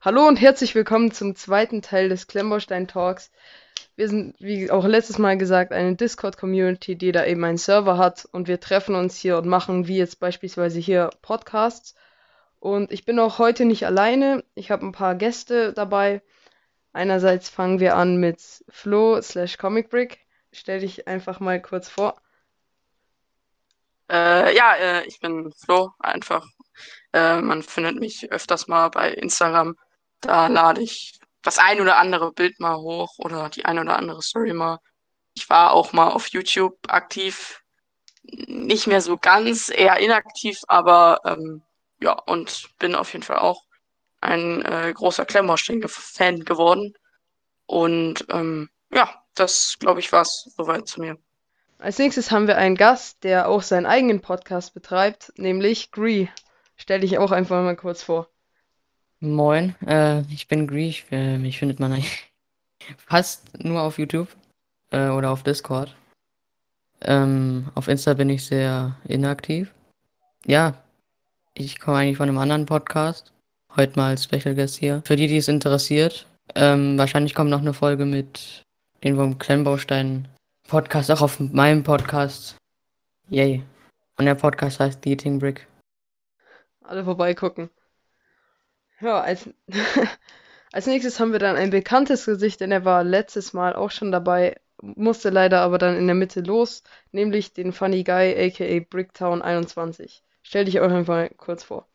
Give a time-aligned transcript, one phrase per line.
[0.00, 3.30] Hallo und herzlich willkommen zum zweiten Teil des Klemmbaustein Talks.
[3.94, 8.26] Wir sind, wie auch letztes Mal gesagt, eine Discord-Community, die da eben einen Server hat
[8.32, 11.94] und wir treffen uns hier und machen, wie jetzt beispielsweise hier, Podcasts.
[12.58, 14.44] Und ich bin auch heute nicht alleine.
[14.54, 16.22] Ich habe ein paar Gäste dabei.
[16.92, 20.20] Einerseits fangen wir an mit Flo slash Comicbrick.
[20.52, 22.21] Stell dich einfach mal kurz vor.
[24.12, 26.46] Äh, ja, äh, ich bin Flo, einfach.
[27.12, 29.76] Äh, man findet mich öfters mal bei Instagram
[30.22, 34.22] da lade ich das ein oder andere Bild mal hoch oder die ein oder andere
[34.22, 34.78] Story mal.
[35.34, 37.60] Ich war auch mal auf YouTube aktiv.
[38.22, 41.62] Nicht mehr so ganz, eher inaktiv, aber ähm,
[42.00, 43.64] ja, und bin auf jeden Fall auch
[44.20, 46.94] ein äh, großer Klemmbaustein-Fan geworden.
[47.66, 51.18] Und ähm, ja, das glaube ich war's soweit zu mir.
[51.82, 56.28] Als nächstes haben wir einen Gast, der auch seinen eigenen Podcast betreibt, nämlich Gree.
[56.76, 58.28] Stell dich auch einfach mal kurz vor.
[59.18, 61.06] Moin, äh, ich bin Griech.
[61.10, 62.32] Äh, mich findet man eigentlich
[62.96, 64.28] fast nur auf YouTube
[64.92, 65.92] äh, oder auf Discord.
[67.00, 69.74] Ähm, auf Insta bin ich sehr inaktiv.
[70.46, 70.84] Ja,
[71.52, 73.32] ich komme eigentlich von einem anderen Podcast.
[73.74, 75.02] Heute mal Special Guest hier.
[75.04, 78.62] Für die, die es interessiert, ähm, wahrscheinlich kommt noch eine Folge mit
[79.02, 80.28] den vom Klemmbaustein
[80.68, 82.56] Podcast auch auf meinem Podcast.
[83.28, 83.62] Yay.
[84.16, 85.66] Und der Podcast heißt The Eating Brick.
[86.82, 87.70] Alle vorbeigucken.
[89.00, 89.48] Ja, als,
[90.72, 94.12] als nächstes haben wir dann ein bekanntes Gesicht, denn er war letztes Mal auch schon
[94.12, 99.42] dabei, musste leider aber dann in der Mitte los, nämlich den Funny Guy, aka Bricktown
[99.42, 100.22] 21.
[100.42, 101.88] Stell dich auch einfach kurz vor.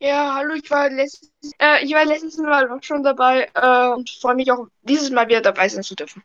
[0.00, 4.08] Ja, hallo, ich war letztes, äh, ich war letztes Mal auch schon dabei äh, und
[4.10, 6.22] freue mich auch dieses Mal wieder dabei sein zu dürfen.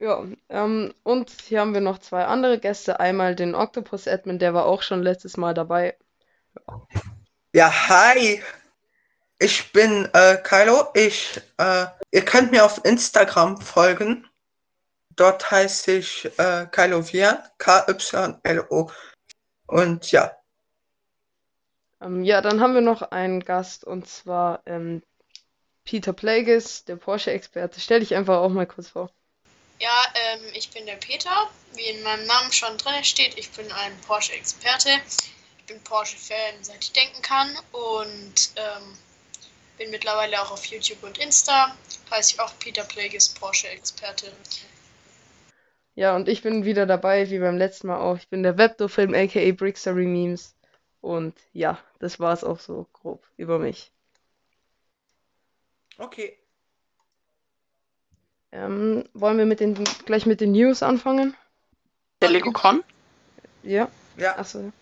[0.00, 3.00] Ja, ähm, und hier haben wir noch zwei andere Gäste.
[3.00, 5.94] Einmal den Octopus Admin, der war auch schon letztes Mal dabei.
[7.52, 8.42] Ja, hi.
[9.38, 10.88] Ich bin äh, Kylo.
[10.94, 14.26] Ich, äh, ihr könnt mir auf Instagram folgen.
[15.16, 18.90] Dort heiße ich äh, Kylo Vian, K-Y-L-O.
[19.66, 20.34] Und ja.
[22.00, 25.02] Ähm, ja, dann haben wir noch einen Gast und zwar ähm,
[25.84, 27.80] Peter Plagueis, der Porsche-Experte.
[27.80, 29.10] Stell dich einfach auch mal kurz vor.
[29.80, 31.50] Ja, ähm, ich bin der Peter.
[31.74, 34.90] Wie in meinem Namen schon drin steht, ich bin ein Porsche-Experte
[35.70, 38.96] bin Porsche-Fan, seit ich denken kann und ähm,
[39.78, 41.76] bin mittlerweile auch auf YouTube und Insta.
[42.10, 44.32] Heiße ich auch Peter Plagueis Porsche-Experte.
[45.94, 48.16] Ja, und ich bin wieder dabei, wie beim letzten Mal auch.
[48.16, 50.56] Ich bin der Webdo-Film, aka Brickstory Memes.
[51.00, 53.92] Und ja, das war es auch so grob über mich.
[55.98, 56.39] Okay.
[58.52, 61.36] Ähm, wollen wir mit den, gleich mit den News anfangen?
[62.20, 62.82] Der LegoCon?
[63.62, 63.88] Ja.
[64.16, 64.36] Ja.
[64.38, 64.72] Achso.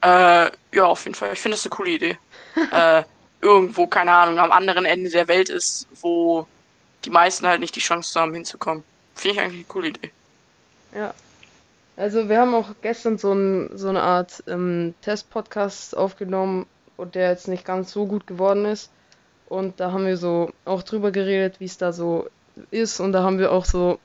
[0.00, 1.32] Äh, ja, auf jeden Fall.
[1.32, 2.18] Ich finde das eine coole Idee.
[2.72, 3.02] äh,
[3.40, 6.46] irgendwo, keine Ahnung, am anderen Ende der Welt ist, wo
[7.04, 8.84] die meisten halt nicht die Chance haben, hinzukommen.
[9.14, 10.10] Finde ich eigentlich eine coole Idee.
[10.94, 11.14] Ja.
[11.96, 16.66] Also wir haben auch gestern so, ein, so eine Art ähm, Test-Podcast aufgenommen
[16.96, 18.90] und der jetzt nicht ganz so gut geworden ist.
[19.46, 22.28] Und da haben wir so auch drüber geredet, wie es da so
[22.70, 23.00] ist.
[23.00, 23.98] Und da haben wir auch so,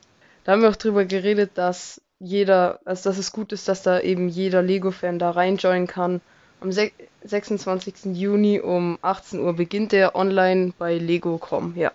[0.44, 4.00] da haben wir auch drüber geredet, dass jeder, also dass es gut ist, dass da
[4.00, 6.20] eben jeder Lego-Fan da reinjoinen kann.
[6.60, 7.94] Am 26.
[8.12, 11.90] Juni um 18 Uhr beginnt der online bei Lego.com, ja.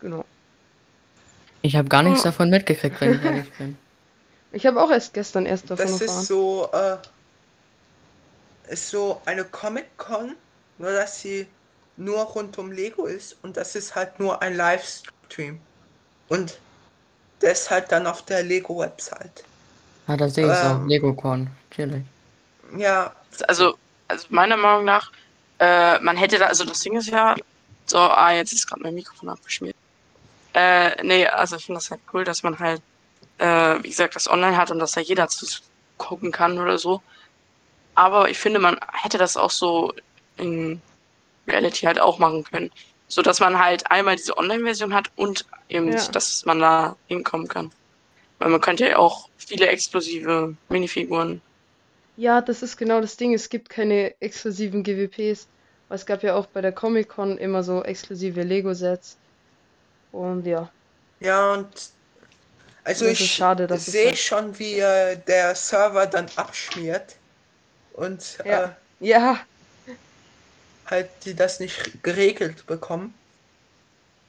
[0.00, 0.24] Genau.
[1.60, 2.24] Ich habe gar nichts oh.
[2.24, 3.76] davon mitgekriegt, wenn ich ehrlich bin.
[4.52, 6.16] Ich habe auch erst gestern erst davon das erfahren.
[6.16, 6.96] Das ist so, äh,
[8.72, 10.34] ist so eine Comic-Con,
[10.78, 11.46] nur dass sie
[11.98, 15.60] nur rund um Lego ist und das ist halt nur ein Livestream.
[16.28, 16.58] Und
[17.42, 19.44] der ist halt dann auf der Lego-Website.
[20.06, 20.86] Ah, da sehe ich es ähm, auch.
[20.86, 21.48] LegoCon.
[21.70, 22.04] Chillig.
[22.76, 23.12] Ja.
[23.46, 23.76] Also,
[24.08, 25.12] also meiner Meinung nach,
[25.58, 27.36] äh, man hätte da, also das Ding ist ja,
[27.86, 29.76] so, ah, jetzt ist gerade mein Mikrofon abgeschmiert.
[30.54, 32.80] Äh, nee, also ich finde das halt cool, dass man halt,
[33.38, 35.46] äh, wie gesagt, das online hat und dass da jeder zu
[35.98, 37.02] gucken kann oder so.
[37.94, 39.92] Aber ich finde, man hätte das auch so
[40.36, 40.80] in
[41.48, 42.70] Reality halt auch machen können
[43.08, 46.06] so dass man halt einmal diese Online-Version hat und eben, ja.
[46.08, 47.72] dass man da hinkommen kann.
[48.38, 51.40] Weil man könnte ja auch viele exklusive Minifiguren.
[52.16, 53.34] Ja, das ist genau das Ding.
[53.34, 55.48] Es gibt keine exklusiven GWPs.
[55.90, 59.16] Es gab ja auch bei der Comic-Con immer so exklusive Lego-Sets.
[60.12, 60.70] Und ja.
[61.20, 61.68] Ja, und
[62.84, 67.16] also ich schade, sehe schon, wie äh, der Server dann abschmiert.
[67.94, 68.64] Und ja.
[68.64, 68.68] Äh,
[69.00, 69.40] ja,
[70.90, 73.14] halt die das nicht geregelt bekommen.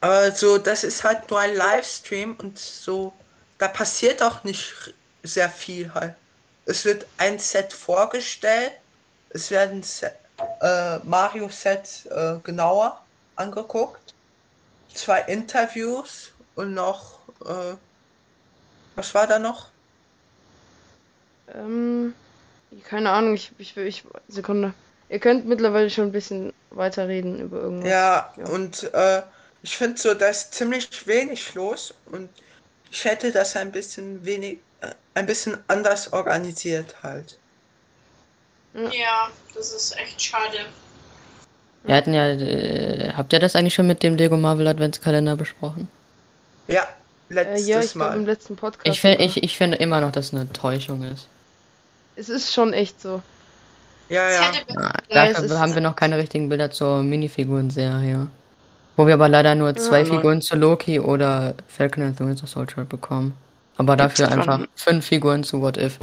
[0.02, 3.14] Aber so, das ist halt nur ein Livestream und so,
[3.58, 6.16] da passiert auch nicht sehr viel halt.
[6.66, 8.72] Es wird ein Set vorgestellt,
[9.32, 10.14] es werden Set,
[10.62, 13.02] äh, Mario-Sets äh, genauer
[13.36, 14.14] angeguckt,
[14.94, 17.76] zwei Interviews und noch, äh,
[18.96, 19.70] was war da noch?
[21.54, 22.14] Ähm,
[22.84, 24.74] keine Ahnung, ich, ich, ich, Sekunde.
[25.10, 27.90] Ihr könnt mittlerweile schon ein bisschen weiterreden über irgendwas.
[27.90, 28.46] Ja, Ja.
[28.50, 29.22] und äh,
[29.64, 32.30] ich finde so, da ist ziemlich wenig los und
[32.92, 37.38] ich hätte das ein bisschen wenig, äh, ein bisschen anders organisiert halt.
[38.74, 40.58] Ja, das ist echt schade.
[41.84, 45.88] Wir hatten ja, äh, habt ihr das eigentlich schon mit dem Lego Marvel Adventskalender besprochen?
[46.68, 46.88] Ja,
[47.30, 48.26] Äh, letztes ja, ich glaube im Mal.
[48.32, 48.88] letzten Podcast.
[48.88, 51.28] Ich, find, ich, ich finde immer noch, dass es eine Täuschung ist.
[52.16, 53.22] Es ist schon echt so.
[54.10, 54.42] Ja, ja.
[54.76, 58.28] Ah, Ja, dafür es ist- haben wir noch keine richtigen Bilder zur Minifiguren-Serie.
[58.96, 60.06] Wo wir aber leider nur zwei Ja.
[60.06, 63.34] Figuren zu Loki oder Falcon and the Winter Soldier bekommen.
[63.78, 66.00] Aber dafür einfach fünf Figuren zu What If.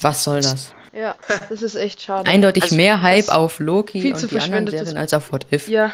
[0.00, 0.72] Was soll das?
[0.92, 1.14] Ja,
[1.48, 2.28] das ist echt schade.
[2.30, 5.46] Eindeutig Also, mehr Hype auf Loki viel und zu die anderen Serien als auf What
[5.50, 5.66] If.
[5.68, 5.92] Ja.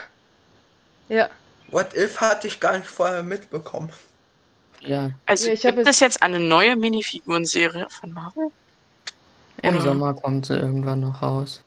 [1.09, 1.29] Ja.
[1.71, 3.91] What If hatte ich gar nicht vorher mitbekommen.
[4.81, 8.49] Ja, Also Ja, ich gibt es jetzt eine neue Minifiguren-Serie von Marvel?
[9.63, 11.63] Im Sommer kommt sie irgendwann noch raus.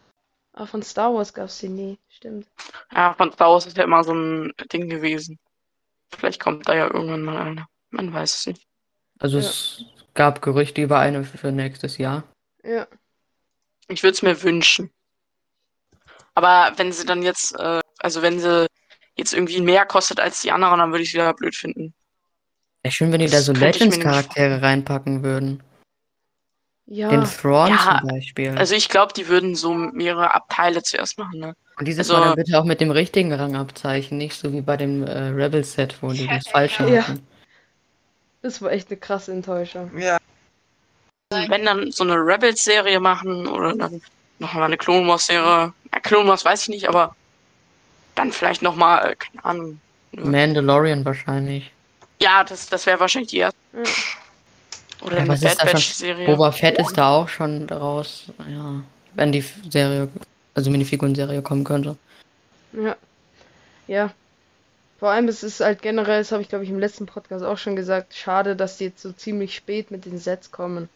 [0.53, 1.97] Ah, von Star Wars gab's die nie.
[2.09, 2.47] Stimmt.
[2.93, 5.39] Ja, von Star Wars ist ja immer so ein Ding gewesen.
[6.15, 7.65] Vielleicht kommt da ja irgendwann mal eine.
[7.89, 8.67] Man weiß es nicht.
[9.19, 9.45] Also Ja.
[9.45, 12.23] es gab Gerüchte über eine für nächstes Jahr.
[12.63, 12.87] Ja.
[13.87, 14.91] Ich würde es mir wünschen.
[16.35, 18.67] Aber wenn sie dann jetzt, äh, also wenn sie
[19.15, 21.93] jetzt irgendwie mehr kostet als die anderen, dann würde ich es wieder blöd finden.
[22.81, 25.63] Wäre schön, wenn die da Das so mir nicht Legends-Charaktere reinpacken würden.
[26.85, 27.09] Ja.
[27.09, 28.57] Den Thrawn Ja, zum Beispiel.
[28.57, 31.56] Also ich glaube, die würden so mehrere Abteile zuerst machen, ne?
[31.77, 34.77] Und dieses also- Mal dann bitte auch mit dem richtigen Rangabzeichen, nicht so wie bei
[34.77, 37.07] dem äh, Rebel-Set, wo die das falsche Ja.
[37.07, 37.25] hatten.
[38.41, 39.97] Das war echt eine krasse Enttäuschung.
[39.97, 40.18] Ja,
[41.31, 44.01] Wenn dann so eine Rebels-Serie machen oder dann
[44.39, 45.74] nochmal eine Clone Wars-Serie.
[45.94, 47.15] Ja, Clone Wars weiß ich nicht, aber
[48.15, 49.79] dann vielleicht nochmal, äh, keine Ahnung.
[50.12, 51.71] Mandalorian wahrscheinlich.
[52.21, 53.57] Ja, das, das wäre wahrscheinlich die erste.
[53.74, 53.83] Ja.
[55.03, 55.71] Oder Ja, eine was ist Bad?
[55.73, 56.25] Batch-Serie.
[56.27, 58.25] Boba Fett ist da auch schon raus.
[58.50, 58.81] Ja,
[59.15, 60.07] wenn die Serie,
[60.53, 61.97] also Minifiguren-Serie kommen könnte.
[62.73, 62.95] Ja.
[63.88, 64.13] Ja.
[65.00, 67.57] Vor allem, es ist halt generell, das habe ich glaube ich im letzten Podcast auch
[67.57, 70.88] schon gesagt, schade, dass die jetzt so ziemlich spät mit den Sets kommen.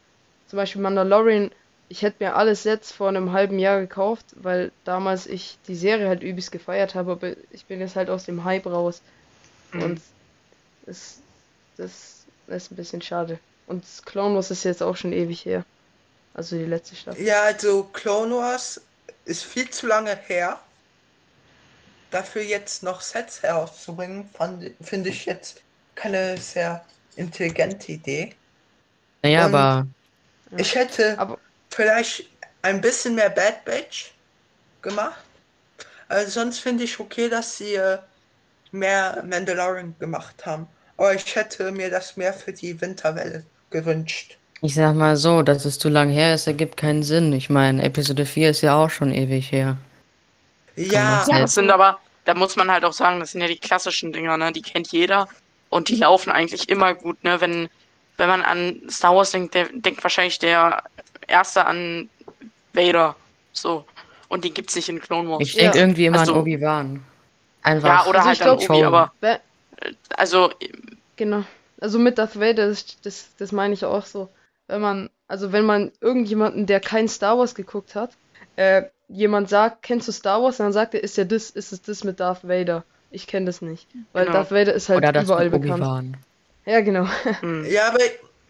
[0.48, 1.52] Zum Beispiel Mandalorian,
[1.90, 6.08] ich hätte mir alle Sets vor einem halben Jahr gekauft, weil damals ich die Serie
[6.08, 9.02] halt übelst gefeiert habe, aber ich bin jetzt halt aus dem Hype raus.
[9.74, 9.84] Mhm.
[9.84, 10.02] Und
[10.86, 11.20] es,
[11.76, 13.40] das ist ein bisschen schade.
[13.68, 15.64] Und Clone Wars ist jetzt auch schon ewig her.
[16.34, 17.24] Also die letzte Staffel.
[17.24, 18.82] ja, also Clone Wars
[19.26, 20.60] ist viel zu lange her.
[22.12, 25.62] Dafür jetzt noch Sets herauszubringen, fand- finde ich jetzt
[25.96, 26.84] keine sehr
[27.18, 28.36] intelligente Idee.
[29.24, 29.88] Naja, Und- aber.
[30.56, 31.38] Ich hätte Aber
[31.70, 32.30] vielleicht
[32.62, 34.14] ein bisschen mehr Bad Batch
[34.82, 35.20] gemacht.
[36.08, 37.98] Also sonst finde ich okay, dass sie äh,
[38.72, 40.68] mehr Mandalorian gemacht haben.
[40.96, 44.38] Aber ich hätte mir das mehr für die Winterwelle gewünscht.
[44.62, 47.32] ich sag mal so, dass es zu lang her ist, ergibt keinen Sinn.
[47.34, 49.78] Ich meine, Episode 4 ist ja auch schon ewig her.
[50.76, 53.58] Ja, Ja, das sind aber, da muss man halt auch sagen, das sind ja die
[53.60, 54.52] klassischen Dinger, ne?
[54.52, 55.28] Die kennt jeder
[55.70, 57.40] und die laufen eigentlich immer gut, ne?
[57.42, 57.70] Wenn,
[58.18, 60.84] wenn man an Star Wars denkt, der denkt wahrscheinlich der
[61.28, 62.10] Erste an
[62.74, 63.16] Vader.
[63.54, 63.86] So.
[64.30, 65.42] Und den gibt's nicht in Clone Wars.
[65.42, 65.84] Ich denke Ja.
[65.84, 67.04] irgendwie immer Also- an Obi-Wan.
[67.64, 67.88] Einfach.
[67.90, 69.12] ja, oder Also halt an Obi, aber
[70.16, 70.52] also
[71.16, 71.44] Genau.
[71.80, 74.30] Also mit Darth Vader, das, das, das meine ich auch so.
[74.68, 78.18] Wenn man, also wenn man irgendjemanden, der kein Star Wars geguckt hat,
[78.56, 80.60] äh, jemand sagt, kennst du Star Wars?
[80.60, 82.84] Und dann sagt er, ist ja das, ist es das mit Darth Vader?
[83.12, 83.88] Ich kenne das nicht.
[84.12, 84.38] Weil Genau.
[84.40, 85.82] Darth Vader ist halt Oder das überall bekannt.
[85.84, 86.18] Obi-Wan.
[86.66, 87.08] Ja, genau.
[87.40, 87.66] hm.
[87.66, 88.00] ja, aber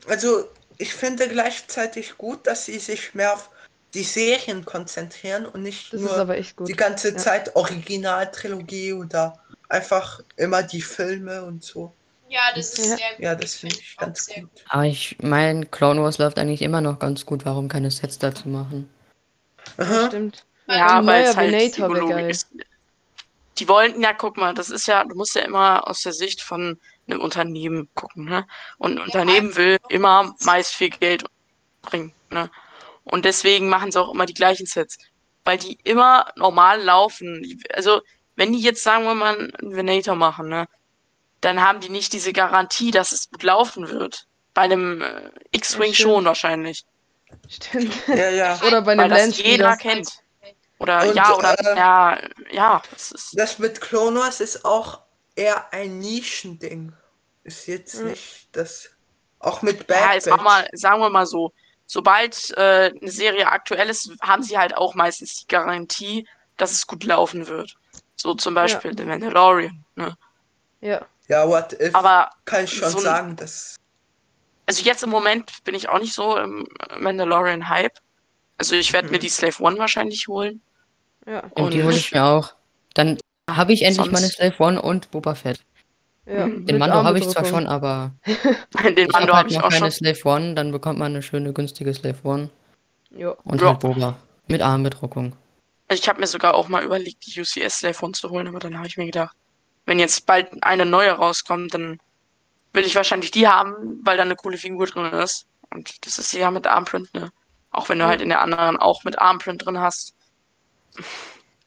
[0.08, 0.46] also
[0.78, 3.50] ich finde gleichzeitig gut, dass sie sich mehr auf
[3.94, 6.68] die Serien konzentrieren und nicht Das nur ist aber echt gut.
[6.68, 7.18] die ganze Ja.
[7.18, 11.94] Zeit Originaltrilogie oder einfach immer die Filme und so.
[12.30, 12.98] Ja, das ist Ja.
[12.98, 13.20] sehr gut.
[13.20, 14.52] Ja, das finde find ich auch ganz sehr gut.
[14.70, 17.46] Aber ich meine, Clone Wars läuft eigentlich immer noch ganz gut.
[17.46, 18.90] Warum keine Sets dazu machen?
[19.78, 20.08] Aha.
[20.08, 20.46] Stimmt.
[20.68, 22.50] Ja, weil es halt Venator ist.
[23.58, 26.42] Die wollten ja, guck mal, das ist ja, du musst ja immer aus der Sicht
[26.42, 28.46] von einem Unternehmen gucken, ne?
[28.78, 31.24] Und ein Unternehmen will immer meist viel Geld
[31.82, 32.52] bringen, ne?
[33.04, 34.98] Und deswegen machen sie auch immer die gleichen Sets.
[35.46, 37.42] Weil die immer normal laufen.
[37.74, 38.02] Also,
[38.36, 40.68] wenn die jetzt, sagen wir mal, einen Venator machen, ne?
[41.48, 44.26] Dann haben die nicht diese Garantie, dass es gut laufen wird.
[44.54, 46.84] Bei einem äh, X-Wing Ja, schon wahrscheinlich.
[47.48, 47.94] Stimmt.
[48.08, 48.60] Ja, ja.
[48.68, 49.54] Oder bei Weil einem das Landspieler.
[49.54, 50.10] jeder kennt.
[50.80, 52.20] Oder Und, ja, oder äh, ja,
[52.52, 53.40] ja, das ist.
[53.40, 55.02] Das mit Clone Wars ist auch
[55.36, 56.94] eher ein Nischending.
[57.44, 58.10] Ist jetzt Mhm.
[58.10, 58.90] nicht das
[59.40, 60.44] Auch mit Bad Ja, Batch.
[60.44, 61.52] mal, sagen wir mal so,
[61.86, 66.28] sobald äh, eine Serie aktuell ist, haben sie halt auch meistens die Garantie,
[66.58, 67.74] dass es gut laufen wird.
[68.16, 69.86] So zum Beispiel The Mandalorian.
[69.96, 70.16] Ne?
[70.82, 71.08] Ja.
[71.28, 71.94] Ja, what if?
[71.94, 73.76] Aber kann ich schon so sagen, dass.
[74.66, 76.68] also jetzt im Moment bin ich auch nicht so im
[77.00, 77.98] Mandalorian-Hype.
[78.58, 79.22] Also ich werde mir Mhm.
[79.22, 80.62] die Slave One wahrscheinlich holen.
[81.26, 81.44] Ja.
[81.56, 82.54] Und die hole ich mir auch.
[82.94, 83.18] Dann
[83.50, 85.60] habe ich endlich Sonst- meine Slave One und Boba Fett.
[86.26, 86.46] ja.
[86.48, 88.12] Den Den Mando habe ich zwar schon, aber
[88.84, 90.14] Den ich Mando habe halt ich noch auch keine schon.
[90.16, 92.50] Slave One, dann bekommt man eine schöne günstige Slave One
[93.12, 93.32] Ja.
[93.44, 94.16] und halt Boba.
[94.48, 95.34] Mit Armbedruckung.
[95.90, 98.60] Also ich habe mir sogar auch mal überlegt, die UCS Slave One zu holen, aber
[98.60, 99.36] dann habe ich mir gedacht,
[99.88, 102.00] wenn jetzt bald eine neue rauskommt, dann
[102.74, 105.48] will ich wahrscheinlich die haben, weil da eine coole Figur drin ist.
[105.74, 107.32] Und das ist ja mit Armprint, ne?
[107.72, 108.10] Auch wenn du Mhm.
[108.10, 110.14] halt in der anderen auch mit Armprint drin hast.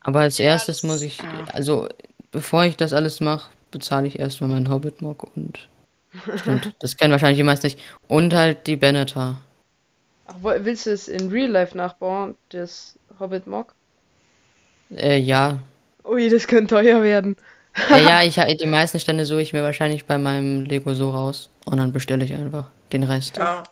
[0.02, 1.44] Aber als erstes muss ich, ja.
[1.52, 1.88] also
[2.30, 5.68] bevor ich das alles mache, bezahle ich erstmal meinen Hobbit-Mock und
[6.36, 7.80] stimmt, das kennen wahrscheinlich die meisten nicht.
[8.06, 9.40] Und halt die Benetar.
[10.26, 13.74] Ach, willst du es in Real Life nachbauen, das Hobbit Mock?
[14.90, 15.58] Äh, ja.
[16.04, 17.36] Ui, das könnte teuer werden.
[17.88, 21.50] Ja, ja, ich die meisten Stände suche ich mir wahrscheinlich bei meinem Lego so raus
[21.64, 23.40] und dann bestelle ich einfach den Rest.
[23.40, 23.64] Ja.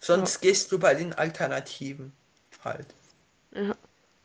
[0.00, 2.12] Sonst gehst du bei den Alternativen
[2.64, 2.94] halt.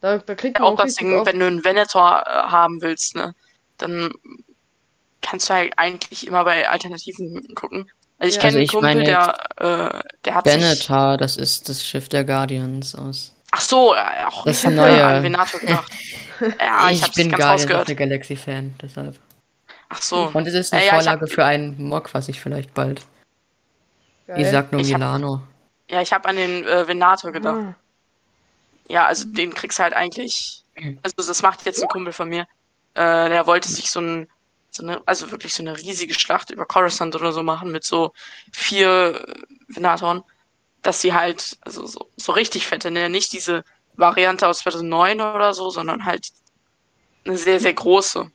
[0.02, 2.82] Da, da kriegt Ja, man auch auch das Ding, wenn du einen Venator äh, haben
[2.82, 3.34] willst, ne?
[3.78, 4.12] Dann
[5.22, 7.90] kannst du halt eigentlich immer bei Alternativen gucken.
[8.18, 8.42] Also ich Ja.
[8.42, 10.94] kenne Also einen ich Kumpel, meine der, äh, der hat sich.
[10.94, 13.34] Benetar, das ist das Schiff der Guardians aus.
[13.52, 14.98] Ach so, äh, auch Das ich hab neue.
[14.98, 15.92] äh, an Venator gedacht.
[16.58, 17.88] Ja, ich, ich hab's bin nicht ganz Guardians of rausgehört.
[17.90, 19.20] the Galaxy Fan, deshalb.
[19.90, 20.32] Ach so.
[20.34, 22.74] Und es ist eine Äh, ja, ich Vorlage hab- für einen Mock, was ich vielleicht
[22.74, 23.02] bald.
[24.26, 24.40] Geil.
[24.42, 25.42] Ich sag nur Ich hab- Milano.
[25.90, 27.58] Ja, ich habe an den äh, Venator gedacht.
[27.58, 27.76] Ah,
[28.88, 30.64] Ja, also den kriegst du halt eigentlich.
[31.04, 32.44] Also das macht jetzt ein Kumpel von mir.
[32.94, 34.30] Äh, der wollte sich so ein,
[34.72, 38.14] so eine, also wirklich so eine riesige Schlacht über Coruscant oder so machen mit so
[38.54, 39.34] vier äh,
[39.68, 40.24] Venatoren,
[40.82, 43.10] dass sie halt, also so, so richtig fette, ne?
[43.10, 43.64] nicht diese
[43.96, 46.30] Variante aus 2009 oder so, sondern halt
[47.26, 48.32] eine sehr, sehr große.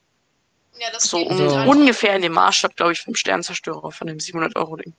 [0.79, 1.55] Ja, das So um, So.
[1.71, 4.93] Ungefähr in dem Maßstab, glaube ich, vom Sternzerstörer, von dem 700-Euro-Ding.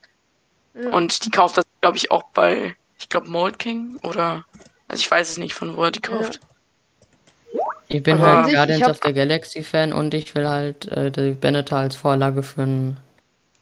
[0.75, 0.89] ja.
[0.89, 4.45] Und die kauft das, glaube ich, auch bei, ich glaube, Mold King oder,
[4.87, 6.39] also ich weiß es nicht, von wo er die kauft.
[7.87, 10.47] Ich bin Aber halt sich, ich Guardians hab- of the Galaxy Fan und ich will
[10.47, 12.97] halt äh, die Benetar als Vorlage für ein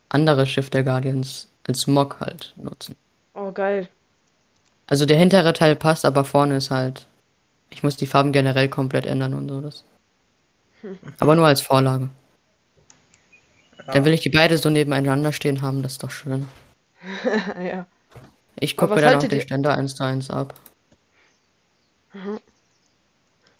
[0.09, 2.95] anderes Schiff der Guardians als Mock halt nutzen.
[3.33, 3.89] Oh, geil.
[4.87, 7.07] Also der hintere Teil passt, aber vorne ist halt.
[7.69, 9.61] Ich muss die Farben generell komplett ändern und so.
[9.61, 9.83] Das.
[11.19, 12.09] Aber nur als Vorlage.
[13.87, 16.47] Dann will ich die beide so nebeneinander stehen haben, das ist doch schön.
[17.61, 17.85] ja.
[18.59, 20.53] Ich gucke mir dann auch den Ständer eins zu eins ab.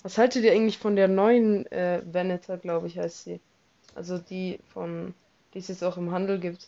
[0.03, 3.39] Was haltet ihr eigentlich von der neuen äh, Venator, glaube ich, heißt sie?
[3.95, 5.13] Also die von,
[5.53, 6.67] die es jetzt auch im Handel gibt.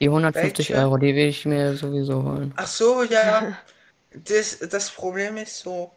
[0.00, 0.82] Die 150 Welche?
[0.82, 2.52] Euro, die will ich mir sowieso holen.
[2.56, 3.56] Ach so, ja.
[4.24, 5.92] Das, das Problem ist so,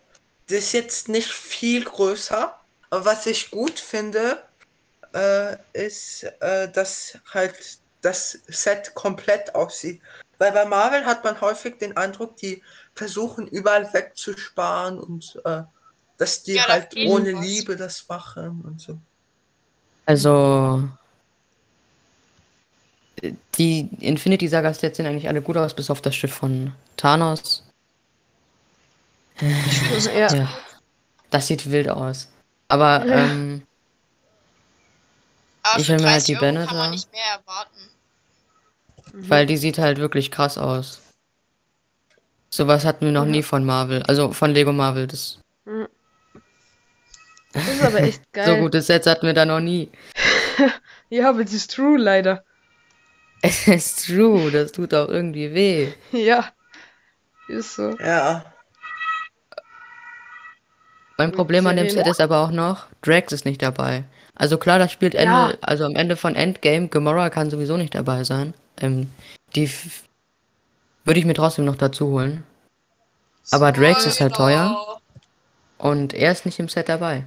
[0.48, 2.54] das ist jetzt nicht viel größer.
[2.90, 4.44] Aber was ich gut finde,
[5.14, 10.02] äh, ist, äh, dass halt das Set komplett aussieht.
[10.40, 12.62] Weil bei Marvel hat man häufig den Eindruck, die
[12.96, 15.62] versuchen überall wegzusparen und äh,
[16.18, 17.46] dass die Ja, halt ohne was.
[17.46, 18.98] Liebe das machen und so.
[20.06, 20.90] Also.
[23.56, 27.64] Die Infinity Saga Sets sehen eigentlich alle gut aus, bis auf das Schiff von Thanos.
[30.16, 30.34] ja.
[30.34, 30.50] Ja.
[31.30, 32.28] Das sieht wild aus.
[32.68, 33.26] Aber, Ja.
[33.26, 33.64] ähm,
[35.64, 37.80] Aber Ich will mir halt 30 die Euro kann man nicht mehr erwarten.
[39.14, 41.02] weil die sieht halt wirklich krass aus.
[42.50, 44.04] Sowas hatten wir noch nie von Marvel.
[44.04, 45.08] Also von Lego Marvel.
[45.08, 45.38] Das,
[47.54, 48.60] Das ist aber echt so geil.
[48.62, 49.90] gute Sets hatten wir da noch nie.
[51.10, 52.46] Ja, aber es ist true, leider.
[53.44, 55.94] Es ist true, das tut auch irgendwie weh.
[56.12, 56.50] Ja.
[57.48, 57.98] Ist so.
[57.98, 58.46] Ja.
[61.18, 61.90] Mein Problem an dem.
[61.90, 64.04] Set ist aber auch noch, Drax ist nicht dabei.
[64.36, 65.54] Also klar, das spielt Ende, Ja.
[65.62, 68.54] also am Ende von Endgame, Gamora kann sowieso nicht dabei sein.
[68.80, 69.10] Ähm,
[69.56, 69.70] die
[71.04, 72.44] würde ich mir trotzdem noch dazu holen.
[73.52, 75.00] Aber Drax ist halt teuer.
[75.78, 77.26] Und er ist nicht im Set dabei.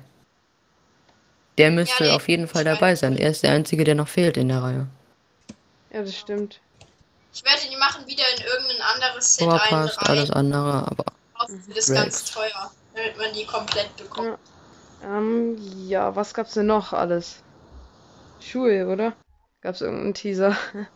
[1.59, 3.17] Der müsste nee, auf jeden Fall dabei sein.
[3.17, 4.87] Er ist der Einzige, der noch fehlt in der Reihe.
[5.95, 6.61] Ja, das stimmt.
[7.33, 10.37] Ich wette, die machen wieder in irgendein anderes Set Power einen passt, alles rein.
[10.37, 11.05] andere, aber
[11.73, 11.89] das Drax.
[11.89, 14.39] ganz teuer, damit man die komplett bekommt.
[15.05, 17.37] Ähm, ja, was gab's denn noch alles?
[18.41, 19.13] Schuhe, oder?
[19.61, 20.57] Gab's irgendeinen Teaser?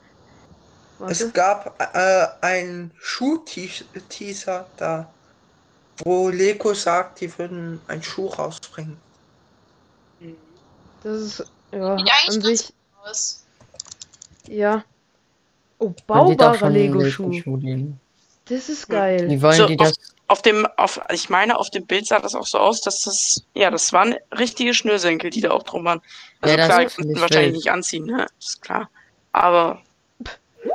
[1.07, 1.31] Es Warte.
[1.31, 5.09] gab äh, einen Schuh-Teaser da,
[5.99, 8.97] wo Lego sagt, die würden einen Schuh rausbringen.
[11.05, 12.75] Das ist, ja, an sich, gut
[13.05, 13.45] aus.
[14.51, 14.85] Ja.
[15.81, 17.31] Oh, Man sieht auch baubarer schon Lego-Schuh.
[17.31, 18.01] Lego-Schuh liegen.
[18.47, 19.29] Das ist geil.
[19.31, 19.93] Wie wollen So, die das?
[20.27, 23.43] Auf dem, auf, ich meine, auf dem Bild sah das auch so aus, dass das,
[23.55, 26.01] ja, das waren richtige Schnürsenkel, die da auch drum waren.
[26.41, 28.27] Also Ja, das klar, die finde konnten ich wahrscheinlich nicht anziehen, ne?
[28.39, 28.91] Das ist klar.
[29.33, 29.81] Aber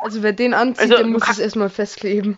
[0.04, 2.38] Also wer den anzieht, Also, der muss kann- es erstmal festkleben.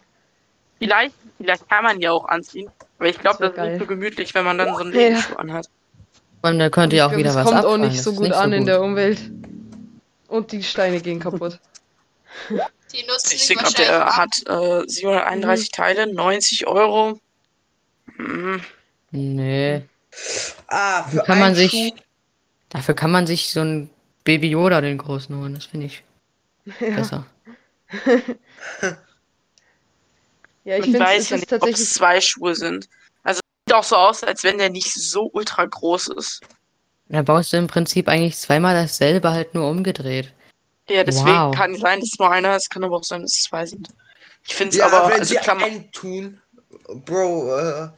[0.80, 2.70] vielleicht, vielleicht kann man die auch anziehen.
[3.00, 5.00] Aber ich glaube, Das das, ist nicht so gemütlich, wenn man dann so einen Ja.
[5.00, 5.70] Lego-Schuh anhat.
[6.42, 7.82] Vor allem, da könnte ich ja auch glaub, wieder das was kommt abfallen.
[7.84, 8.68] auch nicht so gut nicht an so in gut.
[8.68, 9.20] der Umwelt.
[10.36, 11.60] Und die Steine gehen kaputt.
[12.50, 14.18] Die nutzen Ich sehe gerade, der ab.
[14.18, 17.20] hat äh, 731 Teile, 90 Euro.
[18.18, 18.62] Hm,
[19.12, 19.84] Nee.
[20.68, 21.72] Ah, für Kann man sich.
[21.72, 21.92] Schuh.
[22.70, 23.89] Dafür kann man sich so ein
[24.25, 25.54] Baby Yoda den großen holen.
[25.56, 26.04] Das finde ich
[26.80, 27.25] Ja, besser.
[30.65, 31.80] ja ich ich weiß ja nicht, ob tatsächlich.
[31.88, 32.89] es zwei Schuhe sind.
[33.24, 36.42] Also sieht auch so aus, als wenn der nicht so ultra groß ist.
[37.07, 40.33] Da baust du im Prinzip eigentlich zweimal dasselbe, halt nur umgedreht.
[40.89, 41.55] Ja, deswegen Wow.
[41.55, 43.89] kann sein, dass es nur einer ist, kann aber auch sein, dass es zwei sind.
[44.47, 46.41] Ich finde es Ja, aber, wenn also sie Klammer, einen tun,
[46.88, 47.89] Bro, äh,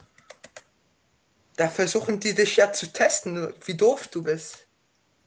[1.56, 4.66] da versuchen die dich ja zu testen, wie doof du bist.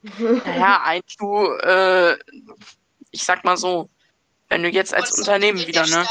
[0.02, 2.16] naja, ein Schuh, äh,
[3.10, 3.88] ich sag mal so,
[4.48, 6.06] wenn du jetzt als Unternehmen wieder, der ne?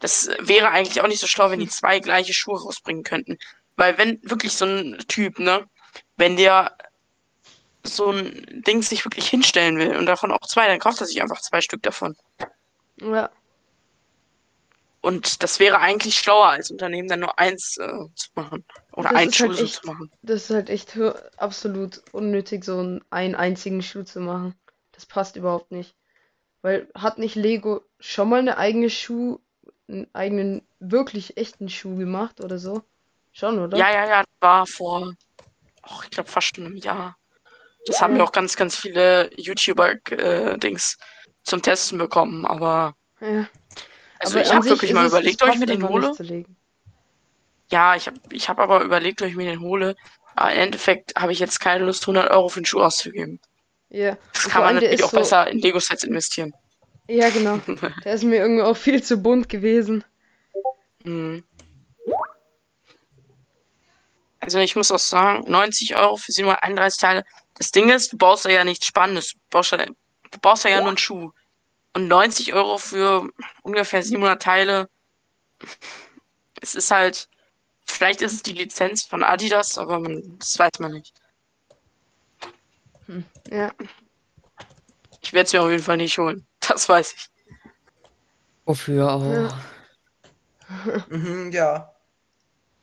[0.00, 3.38] Das wäre eigentlich auch nicht so schlau, wenn die zwei gleiche Schuhe rausbringen könnten.
[3.76, 5.66] Weil wenn wirklich so ein Typ, ne,
[6.16, 6.76] wenn der
[7.86, 11.22] so ein Ding sich wirklich hinstellen will und davon auch zwei, dann kauft er sich
[11.22, 12.16] einfach zwei Stück davon.
[13.00, 13.30] Ja,
[15.00, 18.64] Und das wäre eigentlich schlauer als Unternehmen, dann nur eins äh, zu machen.
[18.92, 20.10] Oder Das ein ist Schuh halt echt- zu machen.
[20.22, 20.98] das ist halt echt
[21.36, 24.54] absolut unnötig, so einen, einen einzigen Schuh zu machen.
[24.92, 25.94] Das passt überhaupt nicht.
[26.62, 29.38] Weil hat nicht Lego schon mal eine eigene Schuh,
[29.88, 32.82] einen eigenen, wirklich echten Schuh gemacht oder so?
[33.32, 33.76] Schon, oder?
[33.78, 35.12] Ja, ja, ja, war vor,
[35.88, 37.16] oh, ich glaube fast schon einem Jahr.
[37.86, 38.24] Das haben Ja.
[38.24, 40.98] auch ganz, ganz viele YouTuber-Dings
[41.44, 43.46] zum Testen bekommen, aber Ja.
[44.18, 46.12] also Aber ich habe wirklich mal überlegt, ob ich mir den hole.
[47.70, 49.96] Ja, ich habe ich hab aber überlegt, ob ich mir den hole.
[50.34, 53.40] Aber im Endeffekt habe ich jetzt keine Lust, 100 Euro für einen Schuh auszugeben.
[53.88, 54.16] Ja.
[54.34, 56.52] Das Und kann man natürlich auch so- besser in Lego-Sets investieren.
[57.08, 57.58] Ja, genau.
[58.04, 60.04] Der ist mir irgendwie auch viel zu bunt gewesen.
[61.04, 61.44] Mhm.
[64.40, 67.24] Also ich muss auch sagen, 90 Euro für 731 Teile.
[67.58, 69.32] Das Ding ist, du baust da ja nichts Spannendes.
[69.32, 71.32] Du baust ja, du baust ja, ja nur einen Schuh.
[71.94, 73.28] Und 90 Euro für
[73.62, 74.88] ungefähr 700 Teile.
[76.60, 77.28] Es ist halt,
[77.86, 81.14] vielleicht ist es die Lizenz von Adidas, aber man, das weiß man nicht.
[83.50, 83.72] Ja.
[85.22, 86.46] Ich werde es mir auf jeden Fall nicht holen.
[86.60, 87.30] Das weiß ich.
[88.64, 89.24] Wofür auch?
[89.24, 89.48] Ja.
[91.08, 91.92] Mhm, ja.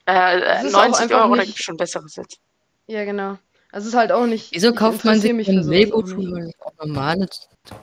[0.06, 2.40] Äh, Das äh, ist auch 90 einfach Euro, da gibt es schon bessere Sets.
[2.88, 3.38] Ja, genau.
[3.74, 4.52] Also es ist halt auch nicht.
[4.52, 6.36] Wieso kauft man sich interessiere einen mich für sowas auch Lego-Schuh, nicht.
[6.36, 7.28] wenn ich auch normale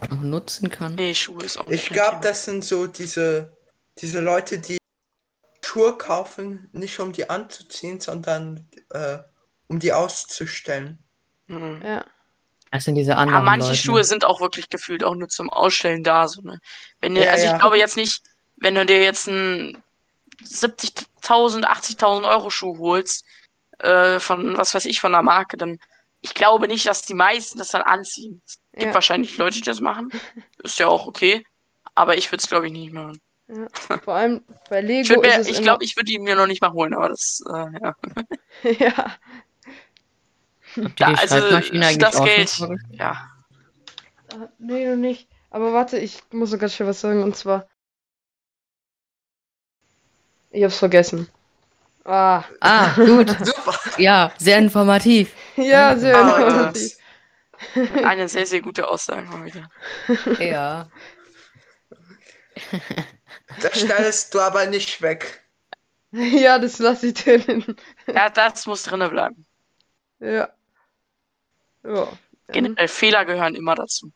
[0.09, 0.95] noch nutzen kann?
[0.95, 3.57] Nee, Schuhe ist auch Ich glaube, das sind so diese,
[3.99, 4.79] diese Leute, die
[5.65, 9.19] Schuhe kaufen, nicht um die anzuziehen, sondern äh,
[9.67, 11.01] um die auszustellen.
[11.49, 11.83] Mhm.
[11.85, 12.05] Ja.
[12.71, 13.79] Das sind diese Ja, anderen manche Leute.
[13.81, 16.29] Schuhe sind auch wirklich gefühlt auch nur zum Ausstellen da.
[16.29, 16.61] So, ne?
[17.01, 17.55] Wenn du, Ja, also ja.
[17.55, 18.23] ich glaube jetzt nicht,
[18.59, 19.83] wenn du dir jetzt einen
[20.45, 23.25] 70.000, 80.000 Euro Schuh holst,
[23.83, 25.79] äh, von was weiß ich, von einer Marke, dann
[26.23, 28.43] ich glaube nicht, dass die meisten das dann anziehen.
[28.45, 28.95] Es gibt Ja.
[28.95, 30.11] wahrscheinlich Leute, die das machen.
[30.63, 31.45] Ist ja auch okay.
[31.95, 33.21] Aber ich würde es, glaube ich, nicht machen.
[34.05, 36.73] Vor allem bei Lego Ich, es ich glaube, ich würde ihn mir noch nicht mal
[36.73, 37.95] holen, aber das, äh, ja.
[38.79, 39.17] ja.
[40.77, 41.51] Die Ja, also,
[41.99, 42.59] das Geld-
[42.93, 43.29] ja.
[44.29, 45.29] Äh, Nee, noch nicht.
[45.51, 47.67] Aber warte, ich muss sogar schon was sagen und zwar.
[50.51, 51.29] Ich hab's vergessen.
[52.05, 52.45] Ah.
[52.61, 53.29] Ah, gut.
[53.45, 53.75] Super.
[53.99, 55.33] Ja, sehr informativ.
[55.57, 56.97] Ja, sehr Ah, informativ.
[58.05, 59.69] Eine sehr, sehr gute Aussage mal wieder.
[60.41, 60.89] Ja.
[63.61, 65.43] Das schneidest du aber nicht weg.
[66.13, 67.77] Ja, das lasse ich drin.
[68.07, 69.47] Ja, das muss drinnen bleiben.
[70.21, 70.49] Ja.
[71.85, 72.09] Ja.
[72.49, 74.13] Generell Fehler gehören immer dazu.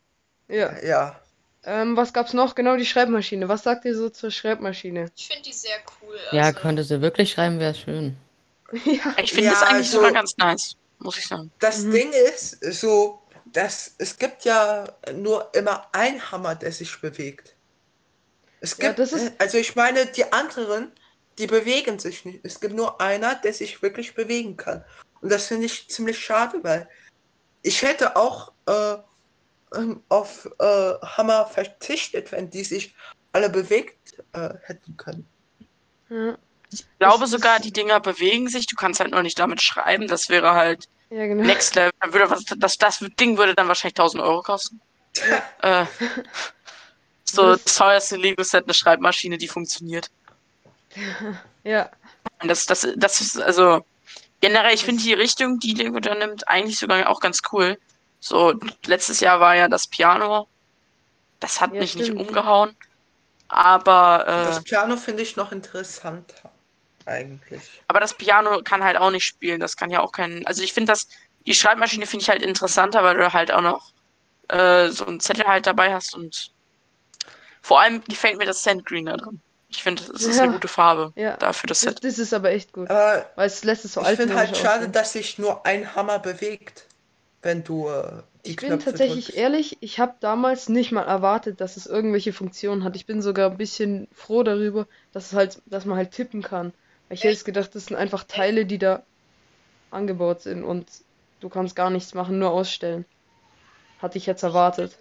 [0.47, 0.77] ja.
[0.83, 1.19] Ja.
[1.65, 2.53] Ähm, was gab's noch?
[2.55, 3.49] Genau, die Schreibmaschine.
[3.49, 5.09] Was sagt ihr so zur Schreibmaschine?
[5.15, 6.15] Ich finde die sehr cool.
[6.31, 8.15] Ja, also, könnte sie wirklich schreiben, wäre schön.
[8.85, 9.15] ja.
[9.21, 11.51] Ich finde Ja, das eigentlich also- sogar ganz nice, muss ich sagen.
[11.59, 11.91] Das Mhm.
[11.91, 17.55] Ding ist so, dass es gibt ja nur immer ein Hammer, der sich bewegt.
[18.61, 20.91] Es Ja, gibt, das ist- also ich meine, die anderen,
[21.37, 22.39] die bewegen sich nicht.
[22.43, 24.83] Es gibt nur einer, der sich wirklich bewegen kann.
[25.21, 26.87] Und das finde ich ziemlich schade, weil
[27.63, 28.97] ich hätte auch äh,
[29.73, 32.93] ähm, auf äh, Hammer verzichtet, wenn die sich
[33.31, 35.27] alle bewegt äh, hätten können.
[36.09, 36.37] Ja,
[36.71, 38.67] Ich glaube sogar, die Dinger bewegen sich.
[38.67, 40.07] Du kannst halt nur nicht damit schreiben.
[40.07, 41.43] Das wäre halt ja genau.
[41.43, 41.91] Next Level.
[41.99, 44.79] Dann würde was, das, das Ding würde dann wahrscheinlich 1000 Euro kosten.
[45.61, 45.85] Äh,
[47.23, 50.09] so Das- das teuerste Lego-Set eine Schreibmaschine, die funktioniert.
[51.63, 51.89] Ja,
[52.41, 53.83] Und das, das, das ist, also,
[54.39, 57.79] generell, ich finde die Richtung, die Lego da nimmt, eigentlich sogar auch ganz cool.
[58.25, 58.53] So,
[58.85, 60.49] letztes Jahr war ja das Piano.
[61.39, 62.21] Das hat Ja, mich nicht stimmt.
[62.21, 62.77] umgehauen.
[63.47, 66.51] Aber, Das äh, Piano finde ich noch interessanter.
[67.05, 67.83] Eigentlich.
[67.87, 69.59] aber das Piano kann halt auch nicht spielen.
[69.59, 70.45] Das kann ja auch kein.
[70.47, 71.07] Also ich finde das,
[71.45, 73.91] die Schreibmaschine finde ich halt interessanter, weil du halt auch noch
[74.49, 76.53] äh, so einen Zettel halt dabei hast und
[77.61, 79.41] vor allem gefällt mir das Sand Green da drin.
[79.69, 80.43] Ich finde, das ist Ja.
[80.43, 81.37] eine gute Farbe ja.
[81.37, 82.03] dafür das Das, Set.
[82.03, 82.89] das ist aber echt gut.
[82.89, 84.91] Aber Weil es lässt es so ich finde halt schade, aussehen.
[84.91, 86.84] dass sich nur ein Hammer bewegt,
[87.45, 89.37] wenn du äh, die Ich bin Knöpfe tatsächlich drückst.
[89.37, 92.95] ehrlich, ich habe damals nicht mal erwartet, dass es irgendwelche Funktionen hat.
[92.95, 96.73] Ich bin sogar ein bisschen froh darüber, dass es halt, dass man halt tippen kann.
[97.07, 99.03] Weil ich hätte jetzt gedacht, das sind einfach Teile, die da
[99.91, 100.87] angebaut sind und
[101.39, 103.05] du kannst gar nichts machen, nur ausstellen.
[104.01, 104.97] Hatte ich jetzt erwartet.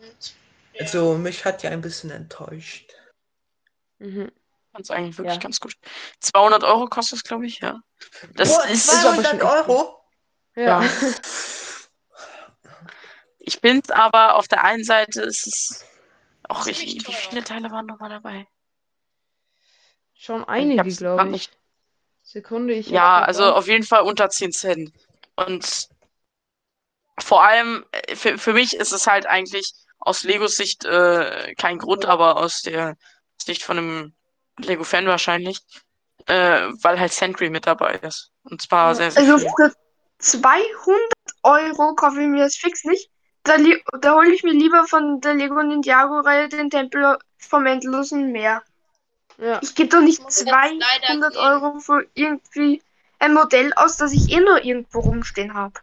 [0.79, 2.93] Also mich hat ja ein bisschen enttäuscht.
[3.99, 4.31] Mhm.
[4.73, 5.41] Fand's eigentlich wirklich Ja.
[5.41, 5.75] ganz gut.
[6.21, 7.81] 200 Euro kostet es, glaube ich, ja.
[8.37, 10.01] Das Boah, ist, aber 200 schon echt Euro?
[10.57, 10.81] Ja.
[10.81, 10.81] Ja.
[13.47, 15.85] ich bin's, aber auf der einen Seite ist es
[16.49, 18.47] auch ich, wie viele Teile waren nochmal dabei?
[20.15, 21.31] Schon einige, glaube ich.
[21.33, 21.59] nicht.
[22.23, 24.93] Sekunde, ich Ja, also auf jeden Fall unter 10 Cent.
[25.37, 25.89] Und
[27.19, 31.79] vor allem, äh, für, für mich ist es halt eigentlich aus Legos Sicht äh, kein
[31.79, 32.97] Grund, aber aus der
[33.37, 34.15] Sicht von einem
[34.59, 35.61] Lego-Fan wahrscheinlich,
[36.27, 38.31] äh, weil halt Sentry mit dabei ist.
[38.45, 38.95] Und zwar Ja.
[38.95, 39.73] sehr, sehr Also für
[40.19, 43.11] 200 Euro kaufe ich mir das fix nicht.
[43.45, 43.57] Da,
[44.01, 48.63] da hole ich mir lieber von der Lego Ninjago-Reihe den Tempel vom Endlosen Meer.
[49.39, 51.43] Ja, Ich gebe doch nicht muss jetzt leider 200 gehen.
[51.43, 52.83] Euro für irgendwie
[53.19, 55.75] ein Modell aus, das ich eh nur irgendwo rumstehen habe.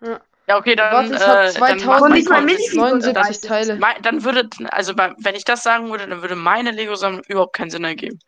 [0.00, 2.52] Ja, okay, dann, Warte, es äh, hat dann, 2000 mach Und nicht mal kurz.
[2.52, 3.48] Minifigur dabei 79 sind.
[3.48, 3.76] Teile.
[3.76, 7.70] Mein, dann würde, also wenn ich das sagen würde, dann würde meine Lego-Sammlung überhaupt keinen
[7.70, 8.18] Sinn ergeben.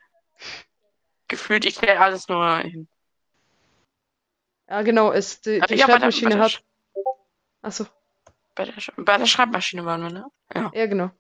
[1.29, 2.89] Gefühlt, ich stelle alles nur hin.
[4.69, 6.63] Ja, genau, es, die, die Schreibmaschine hat.
[7.63, 7.87] Achso,
[8.61, 10.27] bei, der, Sch- bei der Schreibmaschine waren wir, ne?
[10.55, 10.71] Ja.
[10.75, 11.11] ja, genau.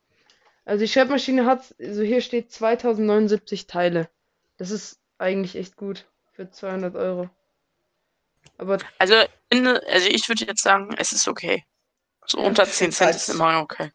[0.64, 4.09] Also die Schreibmaschine hat, also hier steht 2079 Teile.
[4.59, 7.31] Das ist eigentlich echt gut für 200 Euro.
[8.59, 9.14] Aber Also,
[9.48, 11.64] in, also ich würde jetzt sagen, es ist okay.
[12.26, 13.90] So unter Ich 10 find's Cent halt- ist immer okay.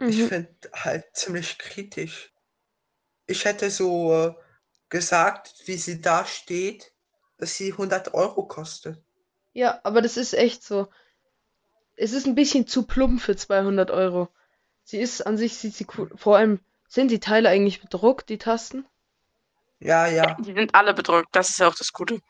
[0.00, 0.28] Ich mhm.
[0.28, 2.32] finde halt ziemlich kritisch.
[3.26, 4.34] Ich hätte so äh,
[4.88, 6.92] gesagt, wie sie da steht,
[7.38, 9.02] dass sie 100 Euro kostet.
[9.52, 10.88] Ja, aber das ist echt so.
[11.96, 14.28] Es ist ein bisschen zu plump für 200 Euro.
[14.84, 16.10] Sie ist an sich, sieht sie cool.
[16.16, 18.86] Vor allem, sind die Teile eigentlich bedruckt, die Tasten?
[19.78, 20.34] Ja, ja.
[20.40, 22.20] Die sind alle bedrückt, das ist ja auch das Gute.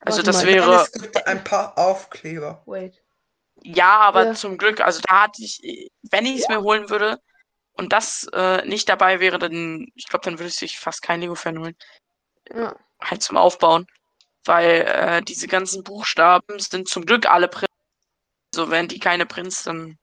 [0.00, 0.46] Also Warte das mal.
[0.46, 2.62] Wäre, es gibt ein paar Aufkleber.
[2.66, 3.02] Wait.
[3.62, 4.34] ja, aber Ja.
[4.34, 7.18] zum Glück, also da hatte ich, wenn ich es mir holen würde
[7.72, 11.20] und das äh, nicht dabei wäre, dann, ich glaube, dann würde ich sich fast kein
[11.20, 11.76] Lego-Fan holen.
[12.52, 12.76] Ja.
[13.00, 13.86] Halt zum Aufbauen.
[14.44, 17.73] Weil äh, diese ganzen Buchstaben sind zum Glück alle Prints.
[18.56, 19.98] Also wenn die keine Prints, dann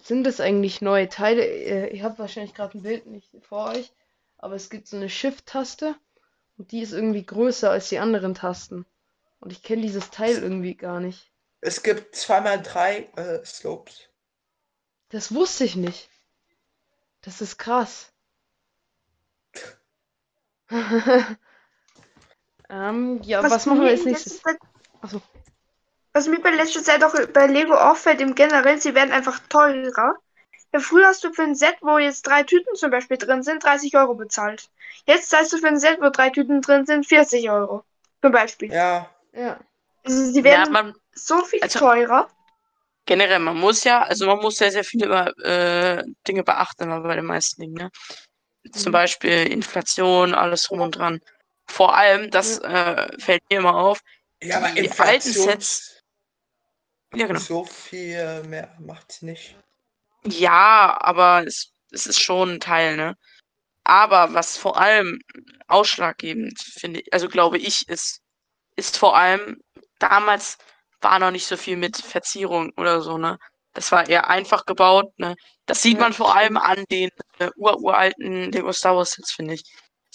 [0.00, 1.44] Sind das eigentlich neue Teile?
[1.44, 3.92] Ihr, ihr habt wahrscheinlich gerade ein Bild nicht vor euch,
[4.36, 5.96] aber es gibt so eine Shift-Taste
[6.56, 8.86] und die ist irgendwie größer als die anderen Tasten.
[9.40, 11.30] Und ich kenne dieses Teil irgendwie gar nicht.
[11.60, 14.08] Es gibt zweimal drei äh, Slopes.
[15.08, 16.08] Das wusste ich nicht.
[17.22, 18.12] Das ist krass.
[22.70, 24.40] ähm, ja, was, machen wir als nächstes?
[24.40, 24.58] Zeit-
[25.00, 25.20] Achso.
[26.12, 30.14] Was mir bei letzter Zeit auch bei Lego auffällt, im Generell, sie werden einfach teurer.
[30.72, 33.64] Ja, früher hast du für ein Set, wo jetzt drei Tüten zum Beispiel drin sind,
[33.64, 34.68] 30 Euro bezahlt.
[35.06, 37.84] Jetzt zahlst du für ein Set, wo drei Tüten drin sind, 40 Euro.
[38.22, 38.72] Zum Beispiel.
[38.72, 39.58] Ja, Ja.
[40.04, 42.28] Also sie ja, werden man, so viel also- teurer.
[43.06, 47.00] generell, man muss ja, also man muss sehr, sehr viele über, äh, Dinge beachten, immer
[47.00, 47.90] bei den meisten Dingen, ne?
[48.72, 48.92] Zum Mhm.
[48.94, 51.20] Beispiel Inflation, alles drum und dran.
[51.66, 54.00] Vor allem, das äh, fällt mir immer auf,
[54.42, 55.97] ja, aber Die alten Inflation Sets-
[57.14, 57.40] ja genau.
[57.40, 59.56] so viel mehr macht's nicht.
[60.26, 63.14] Ja, aber es, es ist schon ein Teil, ne?
[63.84, 65.20] Aber was vor allem
[65.68, 68.20] ausschlaggebend, finde ich, also glaube ich, ist,
[68.76, 69.58] ist vor allem,
[69.98, 70.58] damals
[71.02, 73.38] war noch nicht so viel mit Verzierung oder so, ne?
[73.74, 75.36] Das war eher einfach gebaut, ne?
[75.66, 79.54] Das sieht Ja, man vor allem an den äh, ururalten Lego Star Wars Sets, finde
[79.54, 79.64] ich.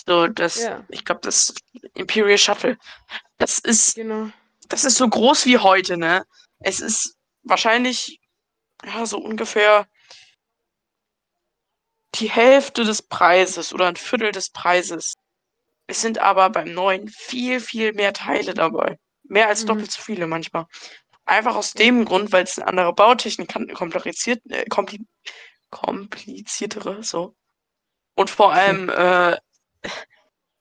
[0.08, 0.86] So, das, Ja.
[0.90, 1.54] ich glaube, das
[1.96, 2.78] Imperial Shuttle,
[3.38, 4.32] das ist Genau.
[4.70, 6.24] Das ist so groß wie heute, ne?
[6.60, 8.20] Es ist wahrscheinlich,
[8.86, 9.88] ja, so ungefähr
[12.16, 15.16] die Hälfte des Preises oder ein Viertel des Preises.
[15.88, 18.98] Es sind aber beim neuen viel, viel mehr Teile dabei.
[19.24, 19.68] Mehr als Mhm.
[19.68, 20.66] doppelt so viele manchmal.
[21.26, 25.00] Einfach aus dem Grund, weil es eine andere Bautechnik kann, kompliziert, äh, kompli
[25.72, 27.36] kompliziertere, so.
[28.16, 29.38] Und vor allem, äh,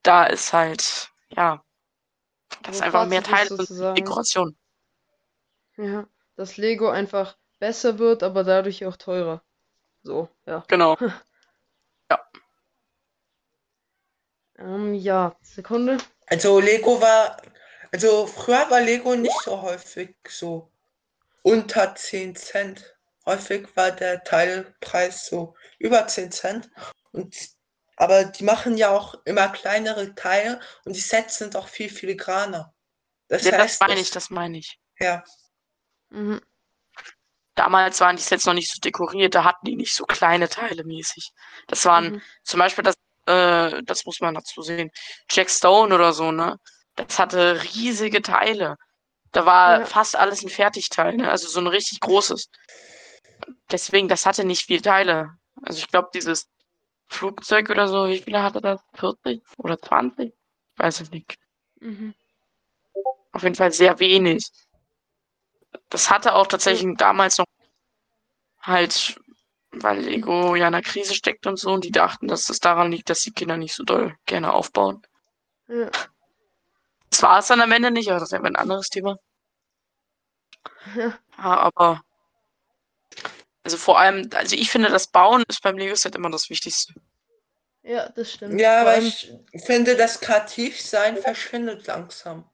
[0.02, 1.62] da ist halt, ja,
[2.62, 4.56] das ist einfach mehr Teile und sozusagen- Dekoration.
[5.76, 9.42] Ja, dass Lego einfach besser wird, aber dadurch auch teurer.
[10.02, 10.64] So, ja.
[10.68, 10.96] Genau.
[14.58, 15.98] Ähm, ja, Sekunde.
[16.26, 17.36] Also Lego war,
[17.90, 20.70] also früher war Lego nicht so häufig so
[21.42, 22.96] unter 10 Cent.
[23.26, 26.70] Häufig war der Teilpreis so über 10 Cent.
[27.12, 27.34] Und,
[28.02, 32.74] aber die machen ja auch immer kleinere Teile und die Sets sind auch viel filigraner.
[33.28, 34.78] Das Ja, das heißt, meine das- ich, das meine ich.
[34.98, 35.22] Ja,
[36.10, 36.40] Mhm.
[37.54, 40.84] Damals waren die Sets noch nicht so dekoriert, da hatten die nicht so kleine Teile
[40.84, 41.30] mäßig.
[41.68, 42.22] Das waren Mhm.
[42.44, 42.94] zum Beispiel das,
[43.26, 44.90] äh, das muss man dazu sehen,
[45.30, 46.56] Jack Stone oder so, ne?
[46.96, 48.76] Das hatte riesige Teile.
[49.32, 49.86] Da war Ja.
[49.86, 51.30] fast alles ein Fertigteil, ne?
[51.30, 52.48] Also so ein richtig großes.
[53.70, 55.30] Deswegen, das hatte nicht viele Teile.
[55.62, 56.46] Also ich glaube, dieses
[57.12, 58.80] Flugzeug oder so, wie viele hatte das?
[58.94, 60.34] 40 oder 20?
[60.76, 61.38] Weiß ich nicht.
[61.80, 62.14] Mhm.
[63.32, 64.44] Auf jeden Fall sehr wenig.
[65.88, 67.46] Das hatte auch tatsächlich damals noch
[68.60, 69.20] halt,
[69.72, 72.90] weil Lego ja in einer Krise steckt und so, und die dachten, dass es daran
[72.92, 75.02] liegt, dass die Kinder nicht so doll gerne aufbauen.
[75.68, 75.90] Ja.
[77.10, 79.16] Das war es dann am Ende nicht, aber das ist ja ein anderes Thema.
[80.96, 81.18] Ja.
[81.38, 82.02] Ja, aber
[83.64, 86.94] also vor allem, also ich finde, das Bauen ist beim Lego-Set immer das Wichtigste.
[87.82, 88.60] Ja, das stimmt.
[88.60, 89.32] ja, aber ich
[89.64, 92.48] finde, das Kreativsein verschwindet langsam.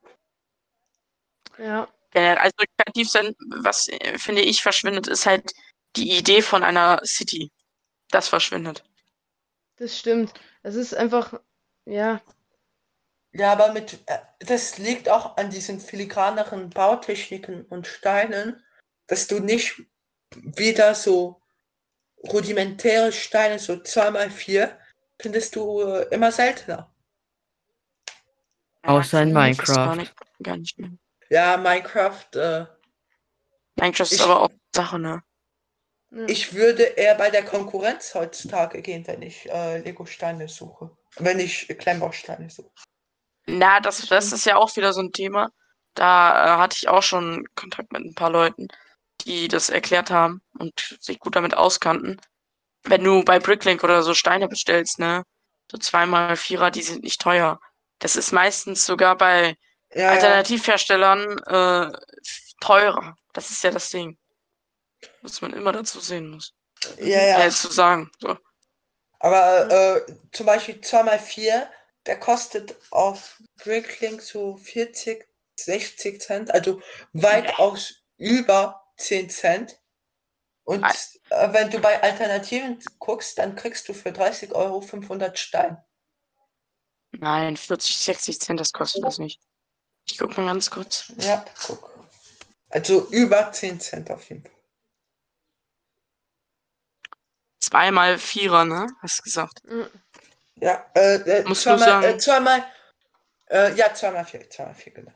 [1.59, 5.53] Ja, Generell, also kreativ sein, was äh, finde ich verschwindet, ist halt
[5.97, 7.51] die Idee von einer City.
[8.11, 8.83] Das verschwindet.
[9.77, 10.33] das stimmt.
[10.62, 11.38] Es ist einfach,
[11.85, 12.23] ja,
[13.33, 18.64] Ja, aber mit, äh, das liegt auch an diesen filigraneren Bautechniken und Steinen,
[19.07, 19.83] dass du nicht
[20.35, 21.41] wieder so
[22.23, 24.77] rudimentäre Steine, so 2x4,
[25.21, 26.93] findest du äh, immer seltener.
[28.83, 29.97] Außer in Gar Minecraft.
[29.97, 30.79] nicht, gar nicht.
[31.31, 32.67] Ja, Minecraft, äh,
[33.77, 35.23] Minecraft ist Ich- aber auch Sache, ne?
[36.27, 40.91] ich würde eher bei der Konkurrenz heutzutage gehen, wenn ich äh, Lego-Steine suche.
[41.17, 42.71] Wenn ich Kleinbausteine suche.
[43.47, 45.51] Na, das, das ist ja auch wieder so ein Thema.
[45.95, 48.69] Da äh, hatte ich auch schon Kontakt mit ein paar Leuten,
[49.22, 52.20] die das erklärt haben und sich gut damit auskannten.
[52.85, 55.24] Wenn du bei Bricklink oder so Steine bestellst, ne,
[55.70, 57.59] so zweimal Vierer, die sind nicht teuer.
[57.98, 59.57] Das ist meistens sogar bei
[59.94, 60.11] Ja.
[60.11, 61.92] Alternativherstellern äh,
[62.61, 63.16] teurer.
[63.33, 64.16] Das ist ja das Ding.
[65.22, 66.52] Was man immer dazu sehen muss.
[66.98, 67.44] Ja, ja.
[67.44, 68.11] Äh, zu sagen.
[68.20, 68.37] So.
[69.20, 71.66] Aber äh, zum Beispiel 2x4,
[72.07, 75.26] der kostet auf Bricklink so 40,
[75.59, 76.81] 60 Cent, also
[77.12, 79.80] weitaus über 10 Cent.
[80.64, 80.84] Und
[81.30, 85.78] äh, wenn du bei Alternativen guckst, dann kriegst du für 30 Euro 500 Stein.
[87.12, 89.40] Nein, 40, 60 Cent, das kostet das nicht.
[90.11, 91.11] Ich guck mal ganz kurz.
[91.18, 91.90] Ja, guck.
[92.68, 94.52] Also über 10 Cent auf jeden Fall.
[97.61, 98.87] Zweimal Vierer, ne?
[99.00, 99.64] Hast du gesagt.
[99.64, 99.88] Mhm.
[100.56, 102.72] Ja, äh, äh, Musst du zweimal, sagen- äh, zweimal,
[103.50, 105.12] äh, ja, zweimal vier, zweimal vier, genau.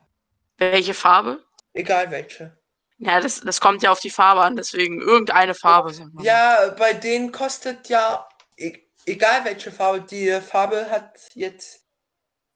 [0.58, 1.44] Welche Farbe?
[1.72, 2.56] Egal welche.
[3.04, 5.92] Ja, das, das kommt ja auf die Farbe an, deswegen irgendeine Farbe.
[6.20, 11.84] Ja, bei denen kostet ja, e egal welche Farbe, die Farbe hat jetzt,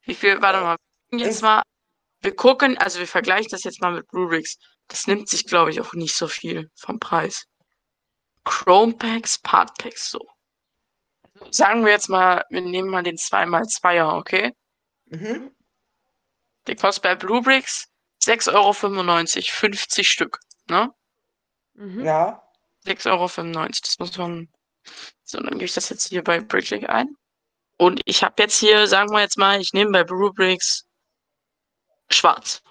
[0.03, 1.61] Wie viel, warte mal, wir gucken jetzt mal.
[2.21, 4.57] Wir gucken, also wir vergleichen das jetzt mal mit Blu-rays.
[4.87, 7.45] Das nimmt sich, glaube ich, auch nicht so viel vom Preis.
[8.45, 10.25] Chrome Packs, Part Packs, so.
[11.51, 14.53] Sagen wir jetzt mal, wir nehmen mal den 2x2er, okay?
[15.07, 15.51] mhm.
[16.67, 17.89] Der kostet bei Bluebricks
[18.27, 20.93] 6,95 Euro, 50 Stück, ne?
[21.73, 22.05] Mhm.
[22.05, 22.43] ja,
[22.85, 23.67] 6,95 Euro.
[23.81, 24.49] Das muss man.
[25.23, 27.15] So, dann gebe ich das jetzt hier bei Bricklink ein.
[27.77, 30.85] Und ich habe jetzt hier, sagen wir jetzt mal, ich nehme bei Bluebricks
[32.09, 32.61] schwarz.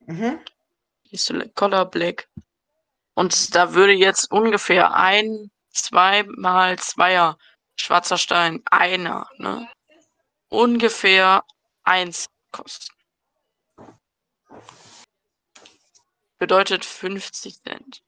[0.00, 0.40] mhm.
[1.02, 2.28] Hier Select Color Black.
[3.14, 7.38] Und da würde jetzt ungefähr ein, zwei mal zweier
[7.76, 9.68] schwarzer Stein, einer, ne?
[10.48, 11.44] Ungefähr
[11.84, 12.97] eins kosten.
[16.38, 18.02] Bedeutet 50 Cent.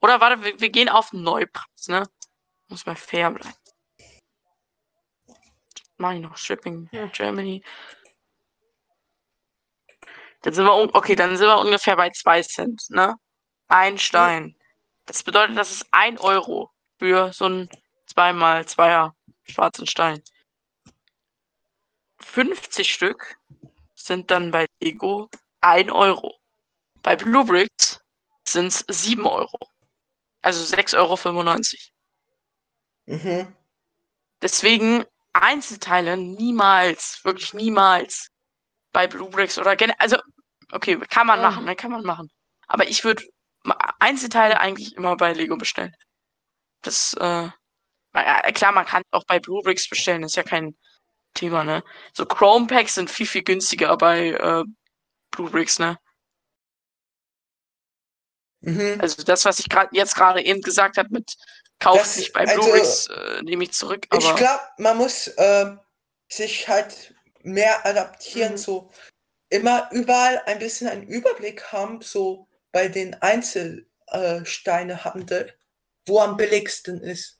[0.00, 2.08] Oder warte, wir, wir gehen auf Neupreis, ne?
[2.68, 3.54] Muss mal fair bleiben.
[5.96, 7.06] Mach ich noch Shipping Ja.
[7.06, 7.62] Germany.
[10.42, 13.16] Dann sind wir, okay, dann sind wir ungefähr bei 2 Cent, ne?
[13.68, 14.56] Ein Stein.
[15.06, 17.70] Das bedeutet, das ist 1 Euro für so einen
[18.14, 19.12] 2x2er
[19.44, 20.22] schwarzen Stein.
[22.20, 23.38] 50 Stück
[23.94, 25.30] sind dann bei Lego
[25.64, 26.34] 1 Euro.
[27.02, 28.00] Bei Bluebricks
[28.46, 29.58] sind es 7 Euro.
[30.42, 31.90] Also 6,95
[33.08, 33.16] Euro.
[33.18, 33.54] Mhm.
[34.42, 38.28] Deswegen Einzelteile niemals, wirklich niemals
[38.92, 40.16] bei Bluebricks oder generell, also,
[40.72, 41.50] okay, kann man Ja.
[41.50, 42.30] machen, ne, kann man machen.
[42.68, 43.24] Aber ich würde
[44.00, 45.92] Einzelteile eigentlich immer bei Lego bestellen.
[46.82, 47.48] Das, äh,
[48.52, 50.76] klar, man kann auch bei Bluebricks bestellen, ist ja kein
[51.34, 51.82] Thema, ne?
[52.14, 54.64] So Chrome Packs sind viel, viel günstiger bei äh,
[55.34, 55.98] Bluebricks, ne?
[58.60, 58.98] Mhm.
[59.00, 61.36] Also das, was ich gerade jetzt gerade eben gesagt habe mit
[61.80, 64.06] Kauf Das- nicht bei also, Bluebricks, äh, nehme ich zurück.
[64.16, 65.76] Ich glaube, man muss äh,
[66.30, 68.56] sich halt mehr adaptieren, Mhm.
[68.58, 68.90] so
[69.50, 75.52] immer überall ein bisschen einen Überblick haben, so bei den Einzelsteinehandel,
[76.06, 77.38] wo am billigsten ist.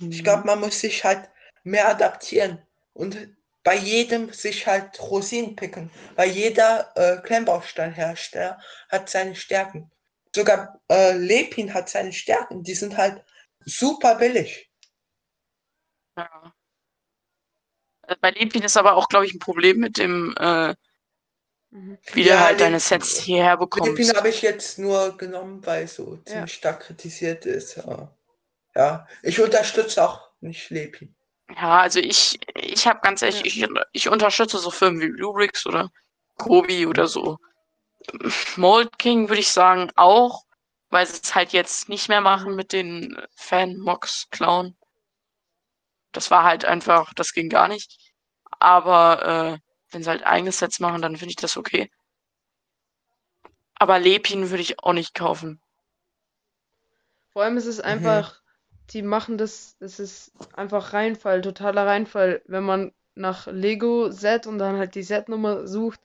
[0.00, 0.24] Ich Mhm.
[0.24, 1.30] glaube, man muss sich halt
[1.64, 2.60] mehr adaptieren
[2.92, 3.16] und
[3.64, 9.90] bei jedem sich halt Rosinen picken, weil jeder äh, Klemmbausteinhersteller hat seine Stärken.
[10.34, 13.22] Sogar äh, Lepin hat seine Stärken, die sind halt
[13.64, 14.70] super billig.
[16.16, 16.54] Ja.
[18.06, 20.74] Äh, Bei Lepin ist aber auch, glaube ich, ein Problem mit dem, äh,
[21.70, 21.98] Mhm.
[22.12, 23.98] wie du Ja, halt Lep- deine Sets hierher bekommst.
[23.98, 27.76] Lepin habe ich jetzt nur genommen, weil so ziemlich stark kritisiert ist.
[27.76, 28.14] Ja.
[28.74, 31.14] ja, ich unterstütze auch nicht Lepin.
[31.50, 35.90] Ja, also ich, ich habe ganz ehrlich, ich, ich unterstütze so Firmen wie Bluebricks oder
[36.36, 37.38] Kobi oder so.
[38.56, 40.44] Mold King würde ich sagen auch,
[40.90, 44.76] weil sie es halt jetzt nicht mehr machen mit den Fan-Mox klauen.
[46.12, 47.98] Das war halt einfach, das ging gar nicht.
[48.58, 49.58] Aber äh,
[49.90, 51.90] wenn sie halt eigene Sets machen, dann finde ich das okay.
[53.74, 55.60] Aber Lepin würde ich auch nicht kaufen.
[57.32, 58.41] Vor allem ist es einfach,
[58.90, 62.42] die machen das, es ist einfach Reinfall, totaler Reinfall.
[62.46, 66.00] Wenn man nach Lego Set und dann halt die Set-Nummer sucht,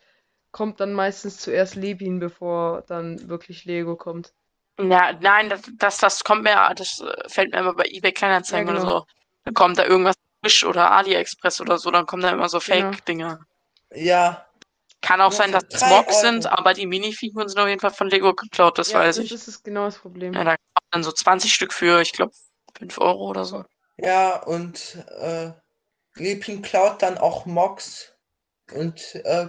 [0.52, 4.34] kommt dann meistens zuerst Lebin, bevor dann wirklich Lego kommt.
[4.80, 8.68] Ja, nein, das, das, das kommt mir, das äh, fällt mir immer bei eBay Kleinanzeigen
[8.68, 8.84] Ja, genau.
[8.86, 9.06] oder so.
[9.44, 12.92] Dann kommt da irgendwas Wish oder AliExpress oder so, dann kommen da immer so Genau.
[12.92, 13.40] Fake-Dinger.
[13.96, 14.48] Ja,
[15.02, 17.80] Kann auch Nur sein, dass es drei Mods sind, aber die Minifiguren sind auf jeden
[17.80, 19.32] Fall von Lego geklaut, das ja, weiß das ich.
[19.32, 20.34] ist es genau das Problem.
[20.34, 22.34] Ja, da kommt dann so 20 Stück für, ich glaube,
[22.78, 23.63] 5 Euro oder so.
[23.98, 25.52] ja, und äh,
[26.16, 28.13] Lepin klaut dann auch Mox.
[28.74, 29.48] Und äh,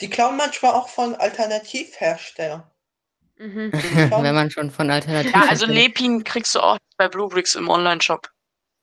[0.00, 2.64] die klauen manchmal auch von Alternativherstellern.
[3.38, 3.72] Mhm.
[3.72, 5.66] Wenn man schon von Alternativen Ja, also.
[5.66, 8.28] Lepin kriegst du auch bei Bluebricks im Online-Shop.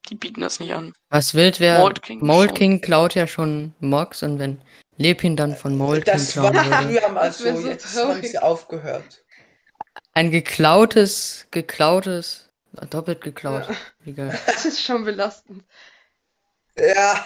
[0.09, 0.93] Die bieten das nicht an.
[1.09, 2.55] Was wild wäre, Mold King Mold.
[2.55, 4.59] King klaut ja schon Mox und wenn
[4.97, 9.23] Lepin dann von Mold King Das war früher mal so, jetzt haben sie aufgehört.
[10.13, 12.49] Ein geklautes, geklautes,
[12.89, 13.67] doppelt geklaut.
[13.69, 13.75] Ja.
[13.99, 14.39] Wie geil.
[14.45, 15.63] Das ist schon belastend.
[16.75, 17.25] Ja,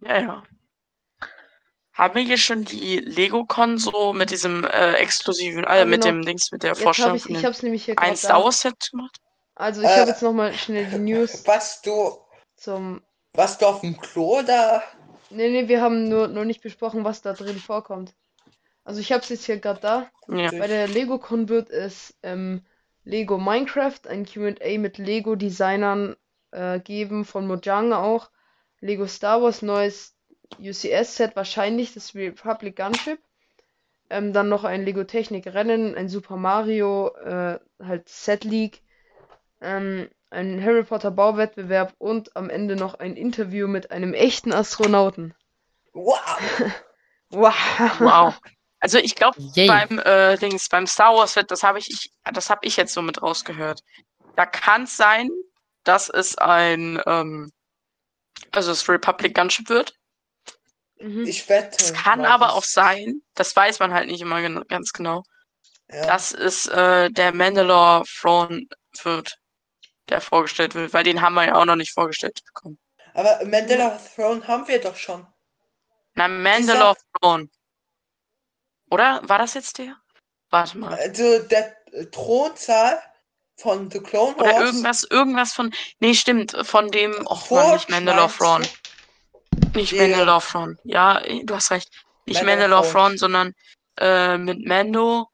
[0.00, 0.42] Ja, ja.
[1.92, 6.06] Haben wir hier schon die Lego-Con so mit diesem äh, exklusiven, äh, mit genau.
[6.06, 8.16] dem Dings, mit der Jetzt habe Vorstellung ich, von ich habe es nämlich hier ein
[8.16, 8.44] gerade Star da.
[8.44, 9.18] Wars Set gemacht?
[9.54, 12.18] Also ich Äh, habe jetzt nochmal schnell die News was du,
[12.56, 13.02] zum.
[13.32, 14.82] was du auf dem Klo da?
[15.30, 18.14] Nee, nee, wir haben nur noch nicht besprochen, was da drin vorkommt.
[18.84, 20.10] Also ich habe es jetzt hier gerade da.
[20.28, 20.52] Ja.
[20.52, 22.66] Bei der LegoCon wird es ähm,
[23.08, 26.14] Lego Minecraft, ein Q&A mit Lego-Designern
[26.50, 28.30] äh, geben, von Mojang auch.
[28.80, 30.14] Lego Star Wars, neues
[30.58, 33.18] UCS-Set, wahrscheinlich das Republic Gunship.
[34.10, 38.82] Ähm, dann noch ein Lego Technik Rennen, ein Super Mario, äh, halt Set League,
[39.62, 45.34] ähm, ein Harry Potter Bauwettbewerb und am Ende noch ein Interview mit einem echten Astronauten.
[45.94, 46.18] Wow!
[47.30, 47.52] Wow!
[48.00, 48.34] Wow.
[48.80, 52.48] Also ich glaube, beim äh, Dings, beim Star Wars Set, das habe ich, ich, das
[52.48, 53.82] habe ich jetzt so mit rausgehört.
[54.36, 55.30] Da kann es sein,
[55.84, 57.50] dass es ein, ähm,
[58.52, 59.94] also das Republic Gunship wird.
[61.00, 61.26] Mhm.
[61.26, 61.76] Ich wette.
[61.82, 65.22] Es kann aber das- auch sein, das weiß man halt nicht immer gen ganz genau,
[65.90, 66.06] Ja.
[66.06, 68.66] dass es äh, der Mandalore Throne
[69.02, 69.38] wird,
[70.08, 72.78] der vorgestellt wird, weil den haben wir ja auch noch nicht vorgestellt bekommen.
[73.14, 75.26] Aber Mandela Throne haben wir doch schon.
[76.14, 77.48] Na, Mandalore Throne.
[78.90, 79.20] Oder?
[79.24, 79.96] War das jetzt der?
[80.50, 80.94] Warte mal.
[80.94, 81.76] Also der
[82.10, 83.00] Thronsaal
[83.56, 84.64] von The Clone Oder Wars.
[84.64, 85.74] irgendwas, irgendwas von.
[86.00, 87.26] Nee, stimmt, von dem.
[87.26, 89.78] Och Mann, nicht Mandalore du?
[89.78, 89.92] Nicht.
[89.92, 90.78] Mandalore Throne.
[90.84, 91.90] Ja, du hast recht.
[92.26, 92.90] Nicht Mandalore.
[92.90, 93.54] Throne, sondern
[93.98, 95.28] äh, mit Mando,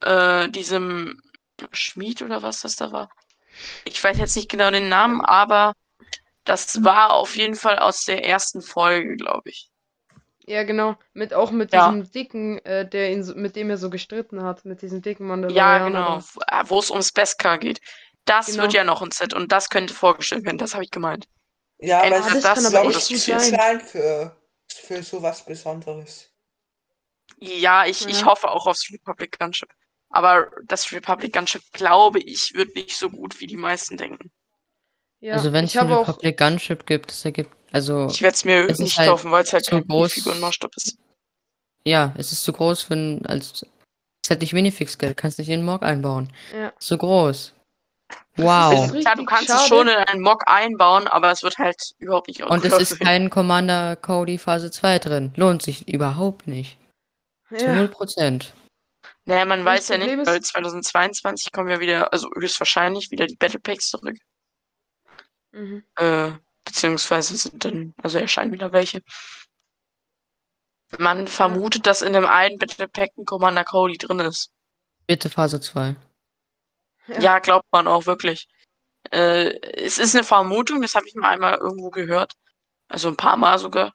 [0.00, 1.20] äh, diesem
[1.72, 3.10] Schmied oder was das da war.
[3.84, 5.74] Ich weiß jetzt nicht genau den Namen, aber
[6.44, 9.68] das war auf jeden Fall aus der ersten Folge, glaube ich.
[10.48, 10.96] Ja, genau.
[11.12, 11.90] Mit auch mit Ja.
[11.90, 15.24] diesem dicken, äh, der ihn so, mit dem er so gestritten hat, mit diesem dicken
[15.24, 15.84] Ja, Mandalorianer.
[15.84, 16.20] genau.
[16.34, 17.80] wo- äh, Wo es ums Beskar geht.
[18.24, 18.62] Das Genau.
[18.62, 20.56] wird ja noch ein Set und das könnte vorgestellt werden.
[20.58, 21.26] Das habe ich gemeint.
[21.78, 24.36] Ja, aber Entweder es ist das kann aber glaub oder echt ich, zu klein für,
[24.68, 26.30] für sowas Besonderes.
[27.38, 28.26] Ja, ich, ich Ja.
[28.26, 29.68] hoffe auch aufs Republic Gunship.
[30.10, 34.30] Aber das Republic Gunship, glaube ich, wird nicht so gut, wie die meisten denken.
[35.20, 35.92] Ja, also wenn ich es ein.
[35.92, 39.44] Republic Gunship gibt, das ergibt, also Ich werde es mir Es nicht halt kaufen, weil
[39.44, 40.12] es halt zu kein groß.
[40.14, 40.96] Figurenmaßstab ist.
[41.84, 43.64] ja, es ist zu groß für ein, als
[44.24, 46.30] es hat nicht Minifix-Geld, kannst nicht in den Mock einbauen.
[46.52, 46.72] Ja.
[46.78, 47.54] Zu groß.
[48.36, 48.92] Wow.
[48.94, 49.62] ist klar, du kannst schade.
[49.62, 53.00] es schon in einen Mock einbauen, aber es wird halt überhaupt nicht Und es ist
[53.00, 55.32] kein Commander Cody Phase 2 drin.
[55.36, 56.78] Lohnt sich überhaupt nicht.
[57.48, 57.74] Zu Ja.
[57.74, 58.52] 0%.
[59.24, 63.36] Naja, man Das weiß ja nicht, weil 2022 kommen ja wieder, also höchstwahrscheinlich wieder die
[63.36, 64.16] Battle Packs zurück.
[65.52, 65.82] Mhm.
[65.96, 66.30] Äh,
[66.68, 69.02] beziehungsweise sind dann, also erscheinen wieder welche.
[70.98, 74.50] Man vermutet, dass in dem einen Battle Pack ein Commander Cody drin ist.
[75.06, 75.96] Bitte Phase 2.
[77.08, 77.20] Ja.
[77.20, 78.46] Ja, glaubt man auch wirklich.
[79.10, 82.32] Äh, es ist eine Vermutung, das habe ich mal einmal irgendwo gehört.
[82.88, 83.92] Also ein paar Mal sogar.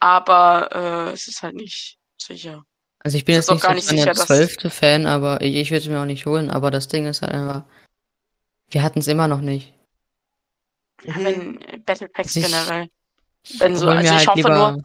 [0.00, 2.62] Aber äh, es ist halt nicht sicher.
[3.00, 5.40] Also ich bin jetzt auch nicht gar so nicht der sicher, dass- zwölfte Fan, aber
[5.40, 6.50] ich, ich würde es mir auch nicht holen.
[6.50, 7.64] Aber das Ding ist halt einfach,
[8.70, 9.73] wir hatten es immer noch nicht.
[11.04, 11.24] Mhm.
[11.24, 12.88] wenn äh, Battle Packs Ich- generell.
[13.58, 14.82] Wenn so, also ich halt hoffe nur,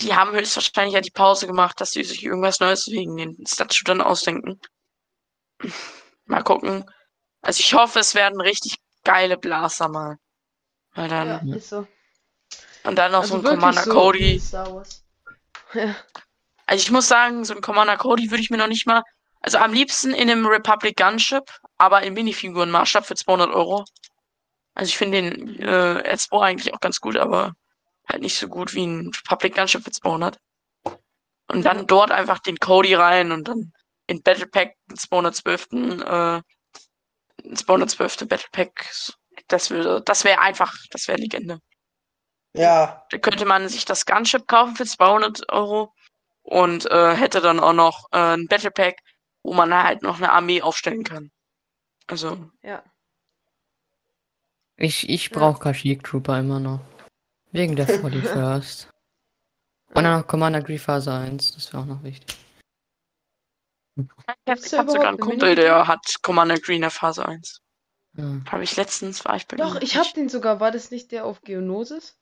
[0.00, 4.04] die haben höchstwahrscheinlich ja die Pause gemacht, dass sie sich irgendwas Neues wegen den Statue
[4.04, 4.60] ausdenken.
[6.26, 6.84] Mal gucken.
[7.40, 10.16] Also ich hoffe, es werden richtig geile Blaster mal.
[10.94, 11.86] Weil dann, Ja, ist so.
[12.82, 14.42] und dann noch Also so ein Commander so Cody.
[15.74, 15.94] Ja.
[16.66, 19.02] Also ich muss sagen, so ein Commander Cody würde ich mir noch nicht mal.
[19.40, 21.44] Also am liebsten in einem Republic Gunship,
[21.76, 23.84] aber in Minifiguren-Maßstab für 200 Euro.
[24.78, 27.54] Also ich finde den äh, R2 eigentlich auch ganz gut, aber
[28.08, 30.38] halt nicht so gut wie ein Republic Gunship für 200.
[31.48, 33.72] Und dann dort einfach den Cody rein und dann
[34.06, 35.66] in Battle Pack den 212.
[35.72, 36.42] Äh,
[37.42, 38.28] den 212.
[38.28, 38.88] Battle Pack.
[39.48, 41.58] Das würde, das wäre einfach, das wäre Legende.
[42.54, 45.92] Ja, Da könnte man sich das Gunship kaufen für 200 Euro
[46.42, 49.00] und äh, hätte dann auch noch äh, ein Battle Pack,
[49.42, 51.32] wo man halt noch eine Armee aufstellen kann.
[52.06, 52.84] Also, Ja.
[54.78, 55.38] Ich, ich Ja.
[55.38, 56.80] brauche Kashyyyk Trooper immer noch.
[57.52, 58.88] Wegen der 41st.
[59.94, 62.36] Und dann noch Commander Grief Phase 1, das wäre auch noch wichtig.
[63.96, 64.04] ich
[64.48, 67.60] habe da sogar einen Kumpel, der hat Commander Green der Phase 1.
[68.14, 68.40] Ja.
[68.50, 70.60] Habe ich letztens, war ich bei Doch, ich hab den sogar.
[70.60, 72.18] War das nicht der auf Geonosis?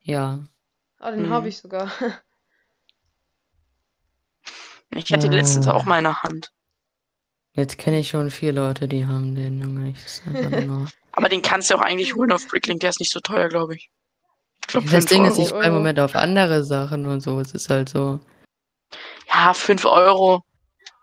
[0.00, 0.40] ja.
[0.98, 1.30] Ah, den Mhm.
[1.30, 1.90] habe ich sogar.
[4.94, 5.70] Ich hatte letztens Oh.
[5.70, 6.52] auch mal in der Hand.
[7.60, 9.90] Jetzt kenne ich schon vier Leute, die haben den, Junge.
[9.90, 10.22] Ich ist.
[11.12, 13.74] Aber den kannst du auch eigentlich holen auf Bricklink, der ist nicht so teuer, glaube
[13.74, 13.90] ich.
[14.62, 15.42] Ich glaube, Das 5 Ding ist, Euro.
[15.42, 17.38] ich freue im Moment auf andere Sachen und so.
[17.38, 18.18] Es ist halt so.
[19.28, 20.42] Ja, 5 Euro.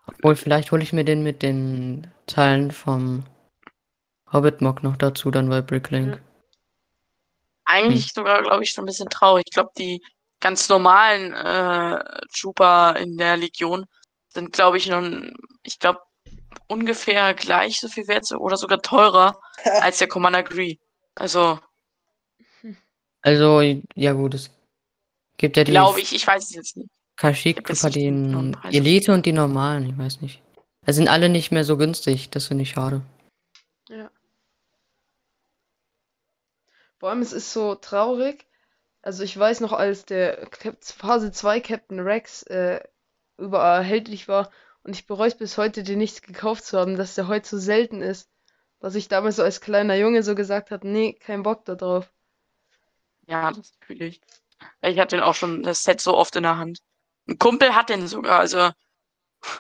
[0.08, 3.24] Obwohl, vielleicht hole ich mir den mit den Teilen vom
[4.34, 6.16] Hobbit-Mock noch dazu, dann bei Bricklink.
[6.16, 6.22] Ja.
[7.66, 9.44] Eigentlich sogar, glaube ich, schon ein bisschen traurig.
[9.46, 10.02] Ich glaube, die
[10.40, 12.04] ganz normalen äh,
[12.36, 13.86] Trooper in der Legion
[14.30, 15.04] sind, glaube ich, noch,
[15.64, 16.00] ich glaube,
[16.68, 19.40] ungefähr gleich so viel wert oder sogar teurer
[19.82, 20.78] als der Commander Gree.
[21.16, 21.60] Also,
[23.22, 23.62] Also,
[23.96, 24.50] ja gut, es
[25.38, 26.90] gibt ja die glaube ich, ich weiß es jetzt nicht.
[27.18, 28.56] Kashyyyk den.
[28.64, 30.42] Elite und die normalen, ich weiß nicht.
[30.86, 33.02] Das sind alle nicht mehr so günstig, das finde ich schade.
[33.90, 34.10] Ja.
[37.00, 38.46] Vor allem, es ist so traurig.
[39.02, 42.82] Also ich weiß noch, als der Cap Phase 2 Captain Rex äh,
[43.38, 44.52] überall erhältlich war
[44.88, 47.58] und ich bereue es bis heute, den nicht gekauft zu haben, dass der heute so
[47.58, 48.30] selten ist.
[48.80, 52.12] Dass ich damals so als kleiner Junge so gesagt habe, nee, kein Bock da drauf.
[53.28, 54.22] Ja, das fühle ich.
[54.82, 56.80] Ich hatte den auch schon das Set so oft in der Hand.
[57.28, 58.72] Ein Kumpel hat den sogar, also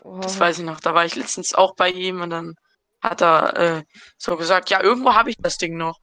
[0.03, 0.80] Oh, Das weiß ich noch.
[0.80, 2.55] Da war ich letztens auch bei ihm und dann
[3.01, 3.84] hat er äh,
[4.17, 5.99] so gesagt, ja, irgendwo habe ich das Ding noch.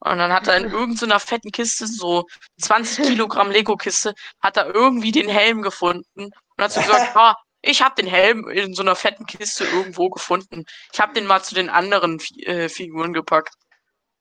[0.00, 2.24] Und dann hat er in irgendeiner fetten Kiste, so
[2.60, 7.82] 20 Kilogramm Lego-Kiste, hat er irgendwie den Helm gefunden und hat so gesagt, ah, ich
[7.82, 10.64] habe den Helm in so einer fetten Kiste irgendwo gefunden.
[10.92, 13.54] Ich habe den mal zu den anderen äh, Figuren gepackt.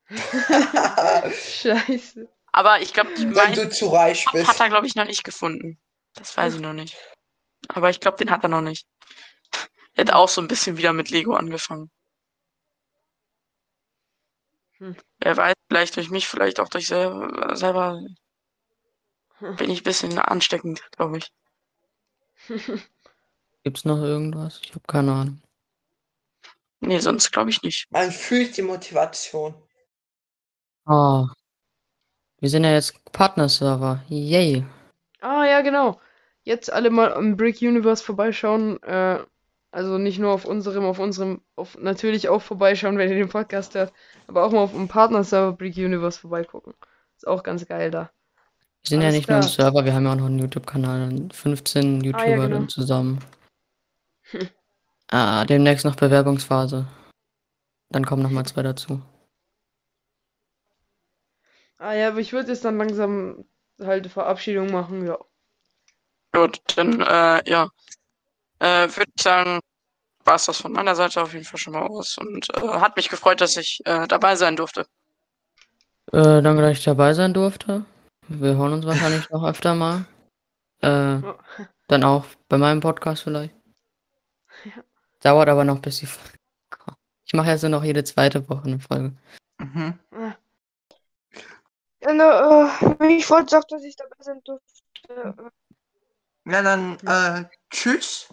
[0.10, 2.28] Scheiße.
[2.52, 4.48] Aber ich glaube, die Wenn du zu reich bist.
[4.48, 5.80] hat er, glaube ich, noch nicht gefunden.
[6.14, 6.96] Das weiß ich noch nicht.
[7.68, 8.86] Aber ich glaube, den hat er noch nicht.
[9.96, 11.90] Er hat auch so ein bisschen wieder mit Lego angefangen.
[14.78, 14.96] Hm.
[15.20, 18.00] Wer weiß, vielleicht durch mich, vielleicht auch durch selber, selber
[19.40, 19.56] Hm.
[19.58, 21.30] bin ich ein bisschen ansteckend, glaube ich.
[23.66, 24.61] Gibt's noch irgendwas?
[24.63, 25.41] Ich habe keine Ahnung.
[26.82, 27.88] Nee, sonst glaube ich nicht.
[27.89, 29.55] Man fühlt die Motivation.
[30.86, 31.26] Oh.
[32.39, 34.03] Wir sind ja jetzt Partner-Server.
[34.07, 34.63] Yay.
[35.20, 35.99] Ah, ja, genau.
[36.43, 38.82] Jetzt alle mal am Brick Universe vorbeischauen.
[38.84, 39.24] Äh,
[39.72, 43.74] also nicht nur auf unserem, auf unserem, auf natürlich auch vorbeischauen, wenn ihr den Podcast
[43.74, 43.91] hört,
[44.28, 46.76] aber auch mal auf dem Partner-Server Brick Universe vorbeigucken.
[47.18, 48.11] Ist auch ganz geil da.
[48.84, 49.51] Wir sind ja Alles nicht nur ein klar.
[49.51, 51.30] Server, wir haben ja auch noch einen YouTube-Kanal.
[51.34, 52.68] 15 YouTuber genau.
[52.78, 53.20] dann
[54.32, 54.49] zusammen.
[55.11, 56.88] Ah, demnächst noch Bewerbungsphase.
[57.89, 59.01] Dann kommen nochmal zwei dazu.
[61.78, 63.45] Ah ja, aber ich würde jetzt dann langsam
[63.80, 65.17] halt Verabschiedung machen, ja.
[66.34, 67.69] Gut, dann, äh, ja.
[68.59, 69.59] Äh, würde ich sagen,
[70.23, 72.17] war es das von meiner Seite auf jeden Fall schon mal aus.
[72.17, 74.88] Und äh, hat mich gefreut, dass ich äh, dabei sein durfte.
[76.11, 77.86] Äh, danke, dass ich dabei sein durfte.
[78.28, 80.05] Wir hören uns wahrscheinlich noch öfter mal.
[80.82, 81.21] Äh,
[81.88, 83.53] dann auch bei meinem Podcast vielleicht.
[85.26, 85.32] Ja.
[85.32, 86.38] Dauert aber noch, bis die Folge
[86.69, 86.97] kommt.
[87.26, 89.15] Ich mache ja so noch jede zweite Woche eine Folge.
[89.57, 89.99] Mhm.
[92.01, 92.69] Ja, ne,
[92.99, 95.51] äh, ich wollte sagen, dass ich dabei sein durfte.
[96.45, 98.30] Ja, dann äh, tschüss.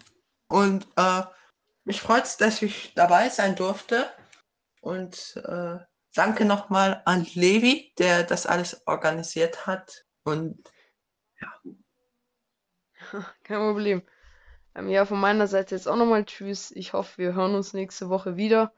[0.47, 1.23] Und äh,
[1.83, 4.07] mich freut's, dass ich dabei sein durfte.
[4.81, 5.79] Und äh,
[6.13, 10.05] danke nochmal an Levi, der das alles organisiert hat.
[10.23, 10.71] Und
[13.43, 14.03] Kein Problem.
[14.75, 16.71] Ähm, ja, von meiner Seite jetzt auch nochmal Tschüss.
[16.71, 18.73] Ich hoffe, wir hören uns nächste Woche wieder.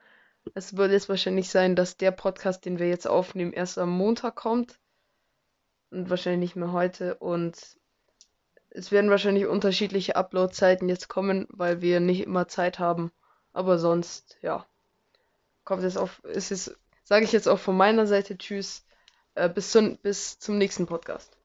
[0.54, 4.36] Es wird jetzt wahrscheinlich sein, dass der Podcast, den wir jetzt aufnehmen, erst am Montag
[4.36, 4.80] kommt.
[5.91, 7.16] Und wahrscheinlich nicht mehr heute.
[7.16, 7.58] Und
[8.70, 13.12] es werden wahrscheinlich unterschiedliche Upload-Zeiten jetzt kommen, weil wir nicht immer Zeit haben.
[13.54, 14.66] Aber sonst, ja.
[15.64, 18.86] Kommt es auf, ist es, sage ich jetzt auch von meiner Seite Tschüss.
[19.34, 21.38] Äh, bis, zum, bis zum nächsten Podcast.